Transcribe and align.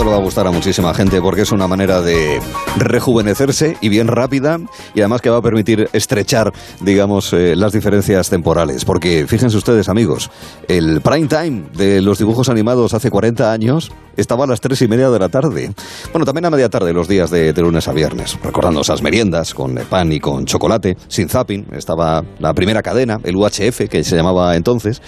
Esto 0.00 0.08
le 0.08 0.16
va 0.16 0.22
a 0.22 0.24
gustar 0.24 0.46
a 0.46 0.50
muchísima 0.50 0.94
gente 0.94 1.20
porque 1.20 1.42
es 1.42 1.52
una 1.52 1.68
manera 1.68 2.00
de 2.00 2.40
rejuvenecerse 2.78 3.76
y 3.82 3.90
bien 3.90 4.08
rápida 4.08 4.56
y 4.94 5.00
además 5.00 5.20
que 5.20 5.28
va 5.28 5.36
a 5.36 5.42
permitir 5.42 5.90
estrechar, 5.92 6.54
digamos, 6.80 7.34
eh, 7.34 7.54
las 7.54 7.74
diferencias 7.74 8.30
temporales. 8.30 8.86
Porque 8.86 9.26
fíjense 9.28 9.58
ustedes, 9.58 9.90
amigos, 9.90 10.30
el 10.68 11.02
prime 11.02 11.28
time 11.28 11.64
de 11.76 12.00
los 12.00 12.18
dibujos 12.18 12.48
animados 12.48 12.94
hace 12.94 13.10
40 13.10 13.52
años 13.52 13.92
estaba 14.16 14.44
a 14.44 14.46
las 14.46 14.62
tres 14.62 14.80
y 14.80 14.88
media 14.88 15.10
de 15.10 15.18
la 15.18 15.28
tarde. 15.28 15.70
Bueno, 16.12 16.24
también 16.24 16.46
a 16.46 16.50
media 16.50 16.70
tarde 16.70 16.94
los 16.94 17.06
días 17.06 17.30
de, 17.30 17.52
de 17.52 17.62
lunes 17.62 17.86
a 17.86 17.92
viernes, 17.92 18.38
recordando 18.42 18.80
esas 18.80 19.02
meriendas 19.02 19.52
con 19.52 19.74
pan 19.90 20.12
y 20.12 20.18
con 20.18 20.46
chocolate, 20.46 20.96
sin 21.08 21.28
zapping. 21.28 21.66
Estaba 21.72 22.22
la 22.38 22.54
primera 22.54 22.82
cadena, 22.82 23.18
el 23.22 23.36
UHF, 23.36 23.88
que 23.90 24.02
se 24.02 24.16
llamaba 24.16 24.56
entonces, 24.56 25.02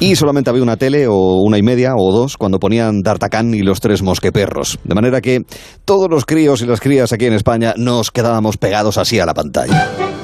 y 0.00 0.16
solamente 0.16 0.48
había 0.48 0.62
una 0.62 0.78
tele 0.78 1.06
o 1.06 1.42
una 1.42 1.58
y 1.58 1.62
media 1.62 1.92
o 1.96 2.12
dos 2.12 2.38
cuando 2.38 2.58
ponían 2.58 3.00
D'Artacán 3.02 3.52
y 3.52 3.60
los 3.60 3.80
tres 3.80 4.02
De 4.84 4.94
manera 4.94 5.20
que 5.20 5.44
todos 5.84 6.10
los 6.10 6.24
críos 6.24 6.62
y 6.62 6.66
las 6.66 6.80
crías 6.80 7.12
aquí 7.12 7.26
en 7.26 7.34
España 7.34 7.74
nos 7.76 8.10
quedábamos 8.10 8.56
pegados 8.56 8.98
así 8.98 9.18
a 9.18 9.26
la 9.26 9.34
pantalla. 9.34 10.17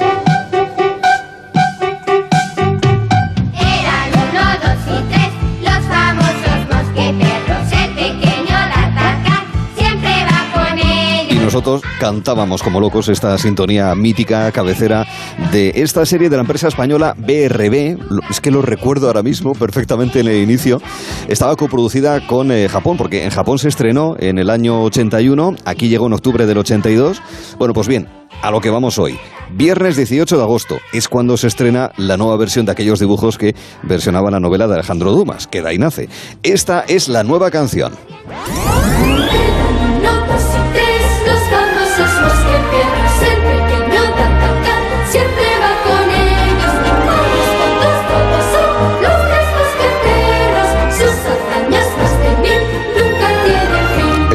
Nosotros 11.54 11.82
cantábamos 12.00 12.64
como 12.64 12.80
locos 12.80 13.08
esta 13.08 13.38
sintonía 13.38 13.94
mítica, 13.94 14.50
cabecera 14.50 15.06
de 15.52 15.70
esta 15.77 16.04
serie 16.04 16.28
de 16.28 16.34
la 16.34 16.40
empresa 16.40 16.66
española 16.66 17.14
BRB. 17.16 17.96
Es 18.28 18.40
que 18.40 18.50
lo 18.50 18.60
recuerdo 18.60 19.06
ahora 19.06 19.22
mismo 19.22 19.52
perfectamente 19.52 20.18
en 20.18 20.27
el 20.27 20.42
inicio. 20.42 20.82
Estaba 21.28 21.54
coproducida 21.54 22.27
con 22.27 22.50
eh, 22.50 22.69
Japón, 22.69 22.96
porque 22.96 23.22
en 23.22 23.30
Japón 23.30 23.61
se 23.61 23.69
estrenó 23.69 24.16
en 24.19 24.38
el 24.38 24.50
año 24.50 24.83
81, 24.83 25.55
aquí 25.64 25.88
llegó 25.88 26.08
en 26.08 26.14
octubre 26.14 26.44
del 26.44 26.58
82. 26.58 27.22
Bueno, 27.56 27.72
pues 27.72 27.86
bien, 27.86 28.08
a 28.42 28.50
lo 28.50 28.61
que 28.61 28.70
vamos 28.70 28.98
hoy. 28.98 29.16
Viernes 29.52 29.96
18 29.96 30.36
de 30.36 30.42
agosto 30.42 30.78
es 30.92 31.08
cuando 31.08 31.36
se 31.36 31.46
estrena 31.46 31.92
la 31.96 32.16
nueva 32.16 32.36
versión 32.36 32.66
de 32.66 32.72
aquellos 32.72 32.98
dibujos 32.98 33.39
que 33.39 33.55
versionaban 33.84 34.33
la 34.33 34.41
novela 34.41 34.66
de 34.66 34.74
Alejandro 34.74 35.12
Dumas, 35.12 35.46
que 35.46 35.62
de 35.62 35.68
ahí 35.68 35.78
nace. 35.78 36.08
Esta 36.42 36.80
es 36.89 37.08
la 37.08 37.22
nueva 37.22 37.52
canción. 37.52 37.92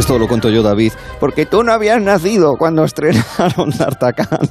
Esto 0.09 0.17
lo 0.17 0.27
cuento 0.27 0.49
yo, 0.49 0.63
David, 0.63 0.93
porque 1.19 1.45
tú 1.45 1.61
no 1.63 1.71
habías 1.71 2.01
nacido 2.01 2.57
cuando 2.57 2.83
estrenaron 2.83 3.69
D'Artagnan. 3.77 4.49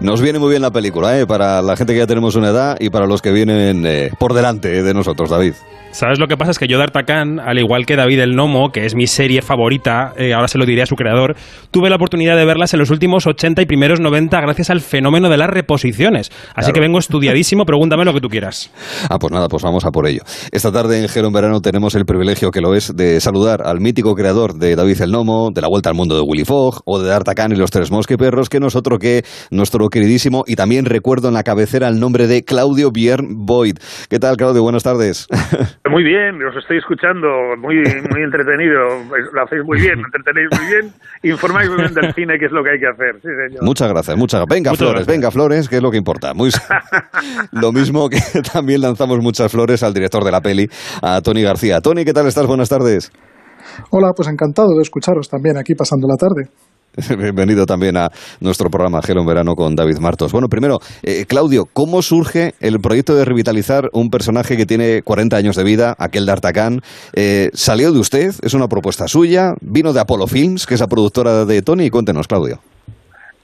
Nos 0.00 0.20
viene 0.20 0.38
muy 0.38 0.50
bien 0.50 0.62
la 0.62 0.70
película, 0.70 1.18
¿eh? 1.18 1.26
Para 1.26 1.62
la 1.62 1.76
gente 1.76 1.92
que 1.92 1.98
ya 2.00 2.06
tenemos 2.06 2.34
una 2.36 2.48
edad 2.48 2.76
y 2.80 2.90
para 2.90 3.06
los 3.06 3.22
que 3.22 3.32
vienen 3.32 3.86
eh, 3.86 4.10
por 4.18 4.34
delante 4.34 4.82
de 4.82 4.94
nosotros, 4.94 5.30
David. 5.30 5.54
¿Sabes 5.90 6.18
lo 6.18 6.26
que 6.26 6.36
pasa? 6.36 6.50
Es 6.50 6.58
que 6.58 6.68
yo 6.68 6.78
D'Artagnan, 6.78 7.40
al 7.40 7.58
igual 7.58 7.86
que 7.86 7.96
David 7.96 8.20
el 8.20 8.36
Nomo, 8.36 8.70
que 8.72 8.84
es 8.84 8.94
mi 8.94 9.06
serie 9.06 9.40
favorita, 9.40 10.12
eh, 10.18 10.34
ahora 10.34 10.46
se 10.46 10.58
lo 10.58 10.66
diré 10.66 10.82
a 10.82 10.86
su 10.86 10.96
creador, 10.96 11.34
tuve 11.70 11.88
la 11.88 11.96
oportunidad 11.96 12.36
de 12.36 12.44
verlas 12.44 12.74
en 12.74 12.80
los 12.80 12.90
últimos 12.90 13.26
80 13.26 13.62
y 13.62 13.66
primeros 13.66 13.98
90 13.98 14.38
gracias 14.38 14.68
al 14.68 14.82
fenómeno 14.82 15.30
de 15.30 15.38
las 15.38 15.48
reposiciones. 15.48 16.30
Así 16.50 16.54
Claro. 16.54 16.72
que 16.74 16.80
vengo 16.80 16.98
estudiadísimo, 16.98 17.64
pregúntame 17.64 18.04
lo 18.04 18.12
que 18.12 18.20
tú 18.20 18.28
quieras. 18.28 18.70
Ah, 19.08 19.18
pues 19.18 19.32
nada, 19.32 19.48
pues 19.48 19.62
vamos 19.62 19.86
a 19.86 19.90
por 19.90 20.06
ello. 20.06 20.20
Esta 20.52 20.70
tarde 20.70 21.00
en 21.00 21.08
Gero 21.08 21.28
en 21.28 21.32
Verano 21.32 21.60
tenemos 21.62 21.94
el 21.94 22.04
privilegio 22.04 22.50
que 22.50 22.60
lo 22.60 22.74
es 22.74 22.94
de 22.94 23.18
saludar 23.22 23.62
al 23.66 23.80
mítico 23.80 24.14
creador 24.14 24.54
de 24.58 24.76
David 24.76 25.00
el 25.00 25.10
Nomo, 25.10 25.48
de 25.54 25.62
La 25.62 25.68
Vuelta 25.68 25.88
al 25.88 25.96
Mundo 25.96 26.14
de 26.16 26.20
Willy 26.20 26.44
Fogg 26.44 26.82
o 26.84 27.00
de 27.00 27.08
D'Artagnan 27.08 27.52
y 27.52 27.56
los 27.56 27.70
Tres 27.70 27.90
Mosqueperros, 27.90 28.50
que 28.50 28.60
no 28.60 28.66
es 28.66 28.76
otro 28.76 28.98
que 28.98 29.24
nuestro 29.50 29.77
queridísimo 29.86 30.42
y 30.48 30.56
también 30.56 30.84
recuerdo 30.84 31.28
en 31.28 31.34
la 31.34 31.44
cabecera 31.44 31.86
el 31.86 32.00
nombre 32.00 32.26
de 32.26 32.42
Claudio 32.42 32.90
Biern 32.90 33.46
Boyd. 33.46 33.76
¿Qué 34.10 34.18
tal, 34.18 34.36
Claudio? 34.36 34.62
Buenas 34.62 34.82
tardes. 34.82 35.28
Muy 35.88 36.02
bien, 36.02 36.42
os 36.42 36.56
estoy 36.56 36.78
escuchando, 36.78 37.28
muy 37.58 37.76
muy 38.10 38.22
entretenido, 38.22 38.78
lo 39.32 39.42
hacéis 39.42 39.62
muy 39.64 39.80
bien, 39.80 39.98
entretenéis 39.98 40.48
muy 40.52 40.66
bien, 40.66 40.92
informáis 41.22 41.68
muy 41.70 41.78
bien 41.78 41.94
del 41.94 42.12
cine, 42.14 42.38
que 42.38 42.46
es 42.46 42.52
lo 42.52 42.62
que 42.62 42.70
hay 42.70 42.78
que 42.78 42.86
hacer, 42.86 43.14
sí 43.22 43.28
señor. 43.28 43.64
Muchas 43.64 43.88
gracias, 43.88 44.16
muchas 44.16 44.40
gracias. 44.40 44.54
Venga, 44.54 44.70
Muchas 44.70 44.78
Flores, 44.78 45.06
gracias. 45.06 45.16
venga, 45.16 45.30
Flores, 45.30 45.68
que 45.68 45.76
es 45.76 45.82
lo 45.82 45.90
que 45.90 45.96
importa. 45.96 46.34
Muy... 46.34 46.50
lo 47.52 47.72
mismo 47.72 48.08
que 48.08 48.18
también 48.52 48.82
lanzamos 48.82 49.18
muchas 49.20 49.50
flores 49.50 49.82
al 49.82 49.94
director 49.94 50.24
de 50.24 50.30
la 50.30 50.40
peli, 50.40 50.68
a 51.02 51.20
Tony 51.20 51.42
García. 51.42 51.80
Tony, 51.80 52.04
¿qué 52.04 52.12
tal 52.12 52.26
estás? 52.26 52.46
Buenas 52.46 52.68
tardes. 52.68 53.10
Hola, 53.90 54.12
pues 54.14 54.28
encantado 54.28 54.68
de 54.76 54.82
escucharos 54.82 55.28
también 55.28 55.56
aquí 55.56 55.74
pasando 55.74 56.06
la 56.08 56.16
tarde. 56.16 56.50
Bienvenido 57.16 57.64
también 57.66 57.96
a 57.96 58.10
nuestro 58.40 58.70
programa 58.70 59.00
Gelo 59.02 59.20
en 59.20 59.26
Verano 59.26 59.54
con 59.54 59.76
David 59.76 59.98
Martos. 59.98 60.32
Bueno, 60.32 60.48
primero, 60.48 60.78
eh, 61.02 61.26
Claudio, 61.28 61.66
¿cómo 61.72 62.02
surge 62.02 62.54
el 62.60 62.80
proyecto 62.80 63.14
de 63.14 63.24
revitalizar 63.24 63.88
un 63.92 64.10
personaje 64.10 64.56
que 64.56 64.66
tiene 64.66 65.02
40 65.02 65.36
años 65.36 65.54
de 65.56 65.64
vida, 65.64 65.94
aquel 65.98 66.26
de? 66.26 66.80
Eh, 67.14 67.50
¿Salió 67.52 67.92
de 67.92 68.00
usted? 68.00 68.30
¿Es 68.42 68.54
una 68.54 68.66
propuesta 68.68 69.06
suya? 69.06 69.54
¿Vino 69.60 69.92
de 69.92 70.00
Apollo 70.00 70.26
Films, 70.26 70.66
que 70.66 70.74
es 70.74 70.80
la 70.80 70.88
productora 70.88 71.44
de 71.44 71.62
Tony? 71.62 71.88
Cuéntenos, 71.90 72.26
Claudio. 72.26 72.58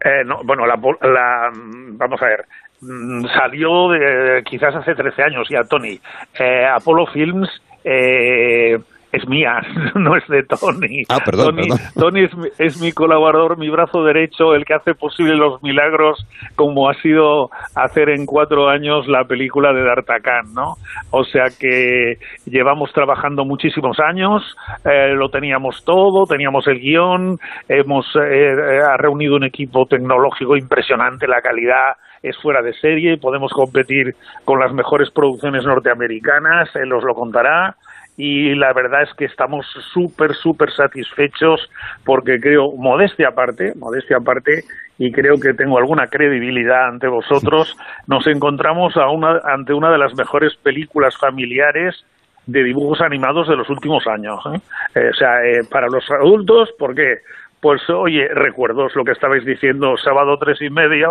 Eh, 0.05 0.25
no, 0.27 0.41
bueno, 0.45 0.67
la, 0.67 0.75
la- 0.75 1.51
vamos 1.55 2.21
a 2.21 2.27
ver, 2.27 2.45
mm, 2.81 3.25
salió 3.39 3.91
de, 3.91 4.43
quizás 4.45 4.75
hace 4.75 4.95
13 4.95 5.23
años 5.23 5.47
ya, 5.49 5.63
Tony. 5.65 6.01
Eh, 6.39 6.67
Apollo 6.67 7.07
Films 7.13 7.49
eh, 7.85 8.79
es 9.17 9.29
mía, 9.29 9.61
no 9.95 10.17
es 10.17 10.27
de 10.29 10.43
Tony. 10.45 11.03
Ah, 11.09 11.19
perdón, 11.25 11.57
Tony, 11.57 11.69
perdón. 11.69 11.79
Tony 11.99 12.25
es, 12.25 12.35
mi- 12.37 12.49
es 12.59 12.81
mi 12.81 12.93
colaborador, 12.93 13.59
mi 13.59 13.69
brazo 13.71 14.03
derecho, 14.05 14.55
el 14.55 14.65
que 14.65 14.75
hace 14.75 14.95
posible 14.95 15.37
los 15.37 15.63
milagros, 15.63 16.27
como 16.57 16.89
ha 16.89 16.95
sido 16.95 17.51
hacer 17.75 18.09
en 18.11 18.27
cuatro 18.27 18.69
años 18.69 19.07
la 19.09 19.25
película 19.25 19.73
de 19.73 19.83
D'Artagnan, 19.85 20.53
¿no? 20.55 20.75
O 21.11 21.25
sea 21.25 21.45
que 21.59 22.19
llevamos 22.47 22.93
trabajando 22.93 23.45
muchísimos 23.45 23.99
años, 24.01 24.43
eh, 24.85 25.13
lo 25.15 25.29
teníamos 25.29 25.85
todo, 25.85 26.27
teníamos 26.27 26.67
el 26.69 26.81
guion, 26.81 27.39
hemos 27.69 28.07
eh, 28.17 28.53
eh, 28.53 28.81
ha 28.83 28.97
reunido 28.97 29.37
un 29.37 29.45
equipo 29.45 29.87
tecnológico 29.87 30.57
impresionante, 30.57 31.27
la 31.27 31.41
calidad 31.41 31.95
es 32.23 32.37
fuera 32.39 32.63
de 32.63 32.73
serie, 32.75 33.19
podemos 33.19 33.53
competir 33.53 34.15
con 34.47 34.59
las 34.59 34.73
mejores 34.73 35.11
producciones 35.11 35.65
norteamericanas, 35.67 36.75
él 36.77 36.91
os 36.93 37.05
lo 37.05 37.15
contará 37.15 37.77
y 38.17 38.55
la 38.55 38.73
verdad 38.73 39.03
es 39.03 39.13
que 39.15 39.25
estamos 39.25 39.67
súper, 39.93 40.35
súper 40.35 40.71
satisfechos 40.73 41.69
porque 42.05 42.39
creo, 42.41 42.73
modestia 42.77 43.29
aparte, 43.29 43.73
modestia 43.77 44.19
aparte, 44.19 44.65
y 44.99 45.11
creo 45.11 45.41
que 45.41 45.55
tengo 45.55 45.79
alguna 45.79 46.07
credibilidad 46.07 46.89
ante 46.89 47.09
vosotros, 47.09 47.77
nos 48.07 48.27
encontramos 48.27 48.97
a 48.97 49.09
una, 49.09 49.41
ante 49.45 49.73
una 49.73 49.91
de 49.91 49.99
las 49.99 50.15
mejores 50.15 50.55
películas 50.57 51.17
familiares 51.19 52.05
de 52.47 52.63
dibujos 52.63 53.01
animados 53.01 53.49
de 53.49 53.57
los 53.57 53.69
últimos 53.71 54.07
años. 54.07 54.39
¿eh? 54.53 54.61
Eh, 54.95 55.11
o 55.11 55.15
sea, 55.15 55.45
eh, 55.45 55.63
para 55.69 55.89
los 55.89 56.05
adultos, 56.11 56.71
¿por 56.79 56.95
qué? 56.95 57.19
Pues 57.65 57.81
oye, 57.89 58.29
recuerdos 58.29 58.95
lo 58.95 59.05
que 59.05 59.13
estabais 59.13 59.43
diciendo, 59.43 59.97
sábado 59.97 60.37
tres 60.37 60.61
y 60.61 60.69
media, 60.69 61.09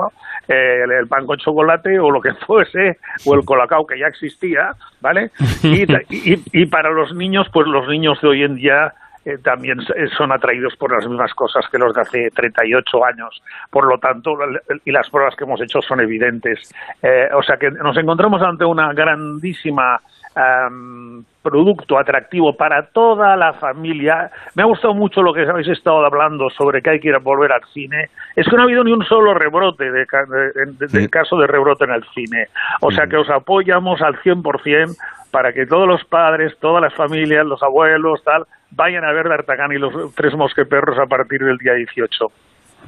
eh, 0.48 0.84
el, 1.00 1.08
pan 1.08 1.26
con 1.26 1.40
chocolate 1.40 1.98
o 1.98 2.12
lo 2.12 2.22
que 2.22 2.32
fuese, 2.46 3.00
o 3.26 3.34
el 3.34 3.44
colacao 3.44 3.88
que 3.88 3.98
ya 3.98 4.06
existía, 4.06 4.76
¿vale? 5.02 5.32
Y, 5.64 6.66
para 6.68 6.92
los 6.92 7.12
niños, 7.16 7.48
pues 7.52 7.66
los 7.66 7.88
niños 7.88 8.22
de 8.22 8.28
hoy 8.28 8.44
en 8.44 8.54
día 8.54 8.94
eh, 9.26 9.40
también 9.40 9.80
eh, 9.80 10.08
son 10.16 10.32
atraídos 10.32 10.76
por 10.76 10.92
las 10.92 11.10
mismas 11.10 11.34
cosas 11.34 11.66
que 11.72 11.80
los 11.80 11.92
de 11.92 12.02
hace 12.02 12.30
38 12.30 13.04
años. 13.04 13.42
Por 13.72 13.88
lo 13.88 13.98
tanto, 13.98 14.38
y 14.86 14.92
las 14.92 15.10
pruebas 15.10 15.36
que 15.36 15.46
hemos 15.46 15.60
hecho 15.60 15.82
son 15.82 16.02
evidentes. 16.02 16.72
Eh, 17.02 17.30
o 17.34 17.42
sea 17.42 17.58
que 17.58 17.72
nos 17.72 17.98
encontramos 17.98 18.44
ante 18.44 18.64
una 18.64 18.94
grandísima 18.94 20.00
am, 20.36 21.26
producto 21.44 22.00
atractivo 22.00 22.56
para 22.56 22.88
toda 22.88 23.36
la 23.36 23.54
familia. 23.54 24.32
Me 24.56 24.64
ha 24.64 24.66
gustado 24.66 24.94
mucho 24.94 25.22
lo 25.22 25.34
que 25.34 25.42
habéis 25.42 25.68
estado 25.68 26.04
hablando 26.06 26.50
sobre 26.50 26.82
que 26.82 26.90
hay 26.92 27.00
que 27.00 27.10
ir 27.10 27.16
a 27.16 27.20
volver 27.20 27.52
al 27.52 27.62
cine. 27.74 28.10
Es 28.36 28.48
que 28.48 28.56
no 28.56 28.62
ha 28.62 28.66
habido 28.66 28.84
ni 28.84 28.94
un 28.94 29.04
solo 29.06 29.34
rebrote 29.34 29.92
de, 29.92 30.06
de- 30.06 30.66
de- 30.66 30.88
del 30.88 31.10
caso 31.10 31.38
de 31.38 31.46
rebrote 31.48 31.84
en 31.84 31.92
el 31.92 32.04
cine. 32.16 32.48
O 32.82 32.90
sea 32.92 33.06
que 33.08 33.18
os 33.18 33.30
apoyamos 33.30 34.02
al 34.02 34.16
100% 34.22 34.96
para 35.32 35.52
que 35.52 35.66
todos 35.66 35.88
los 35.88 36.04
padres, 36.06 36.58
todas 36.60 36.82
las 36.82 36.94
familias, 36.94 37.46
los 37.46 37.62
abuelos, 37.62 38.24
tal, 38.24 38.46
vayan 38.72 39.04
a 39.04 39.12
ver 39.12 39.28
D'Artagnan 39.28 39.72
y 39.74 39.78
los 39.80 40.14
tres 40.16 40.34
mosqueperros 40.36 40.98
a 40.98 41.06
partir 41.08 41.44
del 41.44 41.58
día 41.58 41.74
18. 41.74 42.28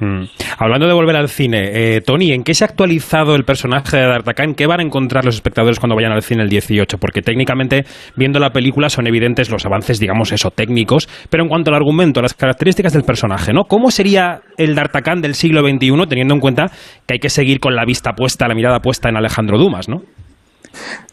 Mm. 0.00 0.24
Hablando 0.58 0.86
de 0.86 0.92
volver 0.92 1.16
al 1.16 1.28
cine, 1.28 1.70
eh, 1.72 2.00
Tony, 2.00 2.32
¿en 2.32 2.42
qué 2.42 2.54
se 2.54 2.64
ha 2.64 2.68
actualizado 2.68 3.34
el 3.34 3.44
personaje 3.44 3.96
de 3.96 4.06
D'Artagnan? 4.06 4.54
¿Qué 4.54 4.66
van 4.66 4.80
a 4.80 4.82
encontrar 4.82 5.24
los 5.24 5.34
espectadores 5.34 5.78
cuando 5.78 5.96
vayan 5.96 6.12
al 6.12 6.22
cine 6.22 6.42
el 6.42 6.48
18? 6.48 6.98
Porque 6.98 7.22
técnicamente, 7.22 7.84
viendo 8.16 8.38
la 8.38 8.50
película, 8.50 8.88
son 8.88 9.06
evidentes 9.06 9.50
los 9.50 9.64
avances, 9.64 9.98
digamos 9.98 10.32
eso, 10.32 10.50
técnicos, 10.50 11.08
pero 11.30 11.42
en 11.42 11.48
cuanto 11.48 11.70
al 11.70 11.76
argumento, 11.76 12.20
las 12.20 12.34
características 12.34 12.92
del 12.92 13.04
personaje, 13.04 13.52
¿no? 13.52 13.64
¿Cómo 13.64 13.90
sería 13.90 14.40
el 14.58 14.74
D'Artagnan 14.74 15.20
del 15.20 15.34
siglo 15.34 15.62
XXI, 15.62 16.06
teniendo 16.08 16.34
en 16.34 16.40
cuenta 16.40 16.70
que 17.06 17.14
hay 17.14 17.20
que 17.20 17.30
seguir 17.30 17.60
con 17.60 17.74
la 17.74 17.84
vista 17.84 18.12
puesta, 18.12 18.48
la 18.48 18.54
mirada 18.54 18.80
puesta 18.80 19.08
en 19.08 19.16
Alejandro 19.16 19.58
Dumas, 19.58 19.88
¿no? 19.88 20.02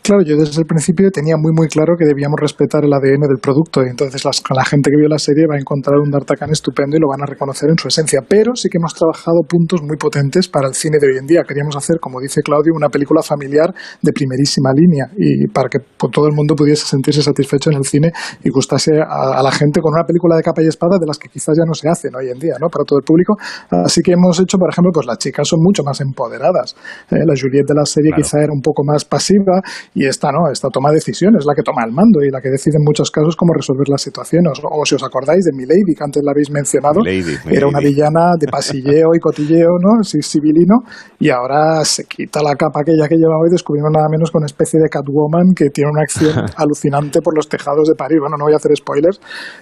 Claro, 0.01 0.21
yo 0.25 0.36
desde 0.36 0.60
el 0.62 0.68
principio 0.68 1.10
tenía 1.12 1.36
muy 1.38 1.51
muy 1.56 1.68
claro 1.68 1.95
que 1.98 2.04
debíamos 2.06 2.36
respetar 2.39 2.83
el 2.83 2.92
ADN 2.92 3.24
del 3.27 3.39
producto 3.42 3.81
y 3.86 3.89
entonces 3.89 4.25
las- 4.25 4.44
la 4.54 4.65
gente 4.65 4.89
que 4.92 4.98
vio 5.00 5.07
la 5.07 5.18
serie 5.18 5.45
va 5.50 5.56
a 5.56 5.60
encontrar 5.60 5.95
un 6.00 6.12
D'Artagnan 6.12 6.51
estupendo 6.51 6.98
y 6.98 7.00
lo 7.00 7.07
van 7.07 7.21
a 7.24 7.25
reconocer 7.25 7.69
en 7.69 7.77
su 7.77 7.88
esencia. 7.88 8.19
Pero 8.27 8.51
sí 8.56 8.68
que 8.69 8.77
hemos 8.80 8.94
trabajado 8.94 9.39
puntos 9.48 9.81
muy 9.81 9.95
potentes 9.95 10.50
para 10.50 10.68
el 10.68 10.74
cine 10.74 10.98
de 11.00 11.07
hoy 11.07 11.18
en 11.19 11.25
día. 11.25 11.44
Queríamos 11.48 11.77
hacer, 11.77 12.00
como 12.01 12.19
dice 12.19 12.42
Claudio, 12.42 12.74
una 12.75 12.89
película 12.89 13.21
familiar 13.24 13.74
de 14.01 14.12
primerísima 14.12 14.71
línea 14.75 15.07
y 15.15 15.48
para 15.48 15.69
que 15.69 15.80
todo 16.12 16.27
el 16.27 16.33
mundo 16.36 16.54
pudiese 16.56 16.86
sentirse 16.86 17.21
satisfecho 17.21 17.69
en 17.71 17.77
el 17.77 17.86
cine 17.86 18.12
y 18.44 18.50
gustase 18.50 19.00
a, 19.00 19.39
a 19.39 19.42
la 19.44 19.51
gente 19.51 19.80
con 19.80 19.94
una 19.94 20.04
película 20.04 20.36
de 20.36 20.44
capa 20.44 20.62
y 20.62 20.68
espada 20.68 20.98
de 21.00 21.07
las 21.07 21.18
que 21.18 21.30
quizás 21.30 21.56
ya 21.57 21.63
no 21.65 21.74
se 21.74 21.88
hacen 21.88 22.12
hoy 22.15 22.27
en 22.30 22.39
día, 22.39 22.56
¿no? 22.60 22.68
Para 22.68 22.83
todo 22.83 23.00
el 23.00 23.06
público. 23.06 23.36
Así 23.69 24.01
que 24.01 24.12
hemos 24.12 24.38
hecho, 24.42 24.57
por 24.57 24.69
ejemplo, 24.69 24.92
pues 24.94 25.06
las 25.07 25.18
chicas 25.18 25.48
son 25.48 25.60
mucho 25.63 25.83
más 25.83 26.01
empoderadas. 26.01 26.75
¿eh? 27.12 27.24
La 27.25 27.33
Juliette 27.39 27.68
de 27.69 27.75
la 27.75 27.86
serie 27.86 28.10
Claro. 28.12 28.21
quizá 28.24 28.38
era 28.44 28.51
un 28.51 28.62
poco 28.62 28.83
más 28.83 29.06
pasiva 29.06 29.53
y 29.94 30.06
esta 30.06 30.32
no, 30.32 30.52
esta 30.52 30.70
toma 30.70 30.92
decisiones, 30.92 31.46
la 31.46 31.54
que 31.54 31.64
toma 31.64 31.84
el 31.86 31.92
mando 31.92 32.22
y 32.24 32.30
la 32.30 32.42
que 32.42 32.50
decide 32.50 32.78
en 32.78 32.84
muchos 32.86 33.12
casos 33.12 33.36
cómo 33.36 33.54
resolver 33.54 33.88
las 33.90 34.02
situaciones. 34.02 34.60
O, 34.64 34.82
o 34.82 34.86
si 34.86 34.96
os 34.96 35.04
acordáis 35.04 35.46
de 35.46 35.52
Milady, 35.54 35.94
que 35.96 36.04
antes 36.04 36.24
la 36.24 36.32
habéis 36.32 36.50
mencionado, 36.52 37.02
Milady, 37.02 37.38
era 37.50 37.68
una 37.68 37.80
villana 37.80 38.34
de 38.40 38.48
pasilleo 38.48 39.14
y 39.16 39.20
cotilleo, 39.20 39.78
¿no? 39.80 40.04
Sí, 40.04 40.22
civilino, 40.22 40.84
y 41.20 41.30
ahora 41.30 41.84
se 41.86 42.06
quita 42.06 42.42
la 42.42 42.56
capa 42.56 42.82
aquella 42.82 43.08
que 43.08 43.16
llevaba 43.16 43.44
y 43.48 43.52
descubrimos 43.52 43.92
nada 43.92 44.08
menos 44.10 44.32
que 44.32 44.38
una 44.38 44.46
especie 44.46 44.80
de 44.80 44.90
Catwoman 44.90 45.54
que 45.56 45.70
tiene 45.70 45.92
una 45.92 46.02
acción 46.02 46.34
alucinante 46.58 47.22
por 47.22 47.36
los 47.36 47.48
tejados 47.48 47.88
de 47.88 47.96
París. 47.96 48.20
Bueno, 48.20 48.36
no 48.38 48.46
voy 48.46 48.54
a 48.54 48.58
hacer 48.58 48.76
spoilers, 48.76 49.20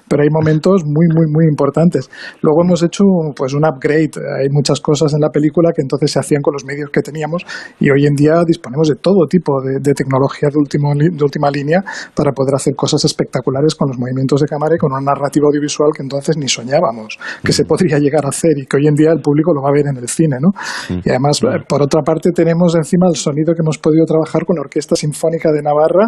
pero 0.08 0.24
hay 0.24 0.30
momentos 0.30 0.84
muy, 0.86 1.08
muy, 1.14 1.28
muy 1.30 1.46
importantes. 1.50 2.10
Luego 2.42 2.64
hemos 2.64 2.84
hecho 2.84 3.04
pues 3.36 3.54
un 3.54 3.66
upgrade. 3.66 4.12
Hay 4.40 4.50
muchas 4.50 4.80
cosas 4.82 5.14
en 5.14 5.22
la 5.22 5.30
película 5.30 5.72
que 5.76 5.82
entonces 5.82 6.12
se 6.12 6.20
hacían 6.20 6.42
con 6.42 6.54
los 6.54 6.66
medios 6.66 6.90
que 6.92 7.02
teníamos 7.02 7.46
y 7.80 7.90
hoy 7.90 8.06
en 8.06 8.16
día 8.16 8.44
disponemos 8.46 8.88
de 8.88 8.96
todo 8.96 9.26
tipo 9.28 9.62
de, 9.62 9.80
de 9.82 9.94
tecnología 9.94 10.50
de, 10.50 10.58
último 10.58 10.94
de 10.96 11.24
última 11.24 11.50
línea 11.50 11.80
para 12.16 12.32
poder 12.32 12.56
hacer 12.56 12.76
cosas 12.76 13.04
espectaculares 13.06 13.76
con 13.76 13.90
los 13.90 13.98
movimientos 13.98 14.42
de 14.42 14.48
cámara 14.48 14.76
y 14.76 14.78
con 14.78 14.92
una 14.92 15.02
narrativa 15.02 15.48
audiovisual 15.48 15.92
que 15.96 16.04
entonces 16.04 16.38
ni 16.38 16.48
soñábamos 16.48 17.18
que 17.44 17.52
se 17.52 17.66
podría 17.66 17.98
llegar 17.98 18.26
a 18.26 18.30
hacer 18.30 18.58
y 18.58 18.66
que 18.66 18.78
hoy 18.78 18.88
en 18.88 18.96
día 18.96 19.12
el 19.12 19.22
público 19.22 19.54
lo 19.54 19.62
va 19.62 19.70
a 19.70 19.74
ver 19.74 19.88
en 19.88 19.98
el 19.98 20.08
cine, 20.08 20.38
¿no? 20.40 20.52
Y 21.04 21.10
además, 21.10 21.40
por 21.68 21.82
otra 21.82 22.02
parte, 22.02 22.32
tenemos 22.32 22.76
encima 22.76 23.08
el 23.10 23.16
sonido 23.16 23.54
que 23.54 23.62
hemos 23.62 23.78
podido 23.78 24.06
trabajar 24.06 24.46
con 24.46 24.56
la 24.56 24.62
Orquesta 24.62 24.96
Sinfónica 24.96 25.52
de 25.52 25.62
Navarra 25.62 26.08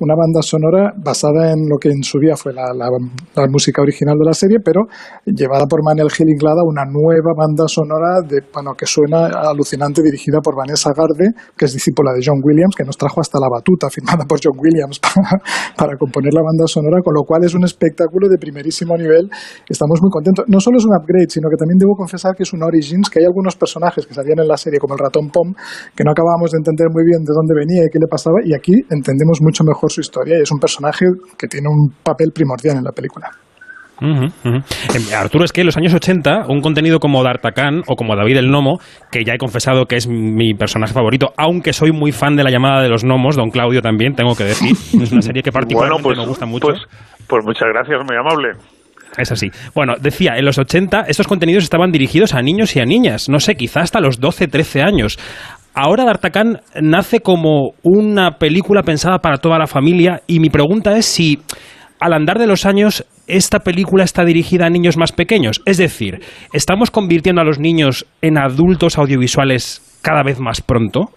una 0.00 0.14
banda 0.16 0.42
sonora 0.42 0.92
basada 0.96 1.52
en 1.52 1.68
lo 1.70 1.78
que 1.78 1.88
en 1.88 2.02
su 2.02 2.18
día 2.18 2.36
fue 2.36 2.52
la, 2.52 2.72
la- 2.74 2.90
la 3.36 3.46
música 3.48 3.80
original 3.82 4.16
de 4.18 4.24
la 4.26 4.32
serie, 4.34 4.58
pero 4.64 4.82
llevada 5.24 5.66
por 5.66 5.80
Manuel 5.84 6.10
Gil 6.10 6.28
Inglada, 6.28 6.62
una 6.66 6.84
nueva 6.84 7.32
banda 7.36 7.64
sonora 7.68 8.20
de, 8.26 8.42
bueno, 8.52 8.74
que 8.74 8.86
suena 8.86 9.26
alucinante, 9.48 10.02
dirigida 10.02 10.40
por 10.42 10.56
Vanessa 10.56 10.90
Garde, 10.96 11.30
que 11.56 11.64
es 11.66 11.72
discípula 11.72 12.12
de 12.12 12.20
John 12.24 12.40
Williams, 12.42 12.74
que 12.76 12.84
nos 12.84 12.96
trajo 12.98 13.20
hasta 13.20 13.38
la 13.38 13.48
batuta 13.48 13.88
firmada 13.94 14.24
por 14.26 14.38
John 14.42 14.58
Williams 14.58 14.98
para, 14.98 15.38
para 15.76 15.96
componer 15.96 16.32
la 16.34 16.42
banda 16.42 16.66
sonora, 16.66 16.98
con 17.02 17.14
lo 17.14 17.22
cual 17.22 17.44
es 17.44 17.54
un 17.54 17.64
espectáculo 17.64 18.28
de 18.28 18.38
primerísimo 18.38 18.96
nivel. 18.96 19.30
Estamos 19.68 20.00
muy 20.02 20.10
contentos. 20.10 20.44
No 20.48 20.58
solo 20.60 20.78
es 20.78 20.84
un 20.84 20.94
upgrade, 20.98 21.30
sino 21.30 21.48
que 21.48 21.56
también 21.56 21.78
debo 21.78 21.94
confesar 21.94 22.34
que 22.34 22.42
es 22.42 22.52
un 22.52 22.62
Origins, 22.62 23.08
que 23.08 23.20
hay 23.20 23.26
algunos 23.26 23.56
personajes 23.56 24.06
que 24.06 24.14
salían 24.14 24.40
en 24.40 24.48
la 24.48 24.56
serie, 24.56 24.78
como 24.78 24.94
el 24.94 25.00
ratón 25.00 25.30
Pom, 25.30 25.54
que 25.94 26.02
no 26.04 26.10
acabábamos 26.10 26.50
de 26.50 26.58
entender 26.58 26.88
muy 26.90 27.04
bien 27.04 27.22
de 27.22 27.32
dónde 27.32 27.54
venía 27.54 27.86
y 27.86 27.90
qué 27.92 27.98
le 27.98 28.06
pasaba, 28.10 28.38
y 28.44 28.54
aquí 28.54 28.72
entendemos 28.90 29.38
mucho 29.40 29.62
mejor 29.64 29.83
su 29.88 30.00
historia 30.00 30.38
y 30.38 30.42
es 30.42 30.50
un 30.50 30.58
personaje 30.58 31.06
que 31.38 31.46
tiene 31.46 31.68
un 31.68 31.94
papel 32.02 32.30
primordial 32.32 32.76
en 32.78 32.84
la 32.84 32.92
película. 32.92 33.30
Eh, 34.00 35.14
Arturo, 35.14 35.44
es 35.44 35.52
que 35.52 35.60
en 35.60 35.66
los 35.66 35.76
años 35.76 35.94
80, 35.94 36.46
un 36.48 36.60
contenido 36.60 36.98
como 36.98 37.22
D'Artagnan 37.22 37.82
o 37.86 37.94
como 37.94 38.16
David 38.16 38.38
el 38.38 38.50
Nomo, 38.50 38.78
que 39.10 39.24
ya 39.24 39.34
he 39.34 39.38
confesado 39.38 39.86
que 39.86 39.96
es 39.96 40.08
mi 40.08 40.54
personaje 40.54 40.92
favorito, 40.92 41.32
aunque 41.36 41.72
soy 41.72 41.92
muy 41.92 42.12
fan 42.12 42.36
de 42.36 42.44
la 42.44 42.50
llamada 42.50 42.82
de 42.82 42.88
los 42.88 43.04
gnomos, 43.04 43.36
don 43.36 43.50
Claudio 43.50 43.80
también, 43.80 44.14
tengo 44.14 44.34
que 44.34 44.44
decir, 44.44 44.72
es 45.00 45.12
una 45.12 45.22
serie 45.22 45.42
que 45.42 45.52
particularmente 45.52 46.02
Bueno, 46.02 46.16
pues, 46.16 46.18
me 46.18 46.26
gusta 46.26 46.46
mucho. 46.46 46.66
Pues, 46.66 46.82
pues 47.28 47.44
muchas 47.44 47.68
gracias, 47.72 48.00
muy 48.06 48.16
amable. 48.16 48.58
Es 49.16 49.30
así. 49.30 49.50
Bueno, 49.74 49.94
decía, 50.00 50.36
en 50.36 50.44
los 50.44 50.58
80 50.58 51.02
estos 51.06 51.28
contenidos 51.28 51.62
estaban 51.62 51.92
dirigidos 51.92 52.34
a 52.34 52.42
niños 52.42 52.74
y 52.74 52.80
a 52.80 52.84
niñas, 52.84 53.28
no 53.28 53.38
sé, 53.38 53.54
quizá 53.54 53.80
hasta 53.80 54.00
los 54.00 54.18
12, 54.18 54.48
13 54.48 54.82
años. 54.82 55.18
Ahora 55.76 56.04
D'Artagnan 56.04 56.60
nace 56.80 57.18
como 57.18 57.72
una 57.82 58.38
película 58.38 58.84
pensada 58.84 59.18
para 59.18 59.38
toda 59.38 59.58
la 59.58 59.66
familia 59.66 60.20
y 60.28 60.38
mi 60.38 60.48
pregunta 60.48 60.96
es 60.96 61.04
si 61.04 61.38
al 61.98 62.12
andar 62.12 62.38
de 62.38 62.46
los 62.46 62.64
años 62.64 63.04
esta 63.26 63.58
película 63.58 64.04
está 64.04 64.24
dirigida 64.24 64.66
a 64.66 64.70
niños 64.70 64.96
más 64.96 65.10
pequeños. 65.10 65.62
Es 65.66 65.78
decir, 65.78 66.20
¿estamos 66.52 66.92
convirtiendo 66.92 67.40
a 67.40 67.44
los 67.44 67.58
niños 67.58 68.06
en 68.22 68.38
adultos 68.38 68.98
audiovisuales 68.98 70.00
cada 70.00 70.22
vez 70.22 70.38
más 70.38 70.62
pronto? 70.62 71.08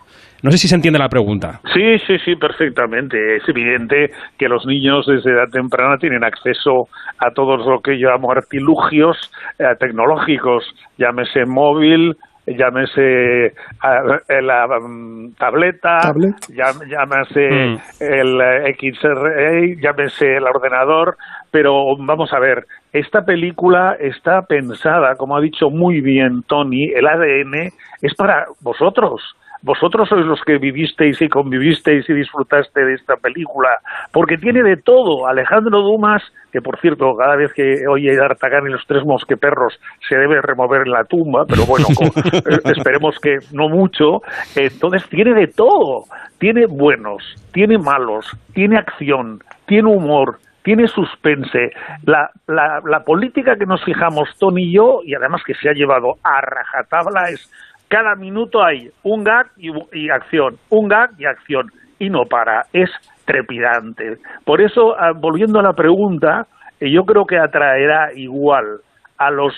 No 0.41 0.49
sé 0.49 0.57
si 0.57 0.67
se 0.67 0.75
entiende 0.75 0.97
la 0.97 1.09
pregunta. 1.09 1.59
Sí, 1.73 1.99
sí, 2.07 2.17
sí, 2.25 2.35
perfectamente. 2.35 3.37
Es 3.37 3.43
evidente 3.47 4.09
que 4.39 4.47
los 4.47 4.65
niños 4.65 5.05
desde 5.05 5.33
edad 5.33 5.49
temprana 5.51 5.97
tienen 5.97 6.23
acceso 6.23 6.87
a 7.19 7.31
todos 7.31 7.63
lo 7.67 7.79
que 7.81 7.93
llamo 7.93 8.31
artilugios 8.31 9.17
eh, 9.59 9.65
tecnológicos, 9.79 10.63
llámese 10.97 11.45
móvil, 11.45 12.15
llámese 12.47 13.45
eh, 13.47 14.41
la 14.41 14.67
mm, 14.79 15.33
tableta, 15.37 15.99
Tablet. 15.99 16.35
llámese 16.87 17.49
Mm. 17.49 17.77
el 17.99 18.41
eh, 18.41 18.75
XRA, 18.79 19.81
llámese 19.81 20.37
el 20.37 20.43
ordenador, 20.45 21.17
pero 21.51 21.95
vamos 21.97 22.31
a 22.33 22.39
ver, 22.39 22.65
esta 22.93 23.25
película 23.25 23.95
está 23.99 24.43
pensada, 24.43 25.15
como 25.15 25.35
ha 25.35 25.41
dicho 25.41 25.69
muy 25.69 26.01
bien 26.01 26.43
Tony, 26.47 26.85
el 26.95 27.07
ADN 27.07 27.71
es 28.01 28.15
para 28.15 28.45
vosotros. 28.61 29.21
Vosotros 29.61 30.07
sois 30.09 30.25
los 30.25 30.41
que 30.41 30.57
vivisteis 30.57 31.21
y 31.21 31.29
convivisteis 31.29 32.09
y 32.09 32.13
disfrutaste 32.13 32.85
de 32.85 32.93
esta 32.93 33.15
película, 33.17 33.79
porque 34.11 34.37
tiene 34.37 34.63
de 34.63 34.77
todo. 34.77 35.27
Alejandro 35.27 35.81
Dumas, 35.81 36.23
que 36.51 36.61
por 36.61 36.79
cierto, 36.79 37.15
cada 37.15 37.35
vez 37.35 37.53
que 37.53 37.87
oye 37.87 38.15
D'Artagnan 38.15 38.67
y 38.67 38.71
los 38.71 38.85
tres 38.85 39.03
mosqueperros 39.03 39.79
se 40.07 40.15
debe 40.17 40.41
remover 40.41 40.83
en 40.85 40.91
la 40.91 41.03
tumba, 41.05 41.45
pero 41.47 41.65
bueno, 41.65 41.87
eh, 42.33 42.59
esperemos 42.65 43.19
que 43.19 43.39
no 43.51 43.69
mucho. 43.69 44.21
Entonces 44.55 45.07
tiene 45.09 45.33
de 45.33 45.47
todo. 45.47 46.05
Tiene 46.39 46.67
buenos, 46.67 47.23
tiene 47.51 47.77
malos, 47.77 48.25
tiene 48.53 48.77
acción, 48.77 49.39
tiene 49.65 49.89
humor, 49.89 50.37
tiene 50.63 50.87
suspense. 50.87 51.71
La, 52.03 52.29
la, 52.45 52.81
la 52.85 53.03
política 53.03 53.55
que 53.55 53.65
nos 53.65 53.83
fijamos 53.83 54.29
Tony 54.37 54.65
y 54.65 54.73
yo, 54.73 55.01
y 55.03 55.15
además 55.15 55.41
que 55.45 55.55
se 55.55 55.69
ha 55.69 55.73
llevado 55.73 56.15
a 56.23 56.41
rajatabla, 56.41 57.29
es 57.29 57.49
cada 57.87 58.15
minuto 58.15 58.63
hay 58.63 58.89
un 59.03 59.23
gag 59.23 59.47
y, 59.57 59.71
y 59.93 60.09
acción, 60.09 60.57
un 60.69 60.87
gag 60.87 61.11
y 61.17 61.25
acción, 61.25 61.67
y 61.99 62.09
no 62.09 62.25
para, 62.25 62.65
es 62.73 62.89
trepidante. 63.25 64.17
Por 64.45 64.61
eso, 64.61 64.95
ah, 64.97 65.11
volviendo 65.15 65.59
a 65.59 65.63
la 65.63 65.73
pregunta, 65.73 66.47
eh, 66.79 66.91
yo 66.91 67.03
creo 67.03 67.25
que 67.25 67.37
atraerá 67.37 68.13
igual 68.13 68.81
a 69.17 69.31
los, 69.31 69.53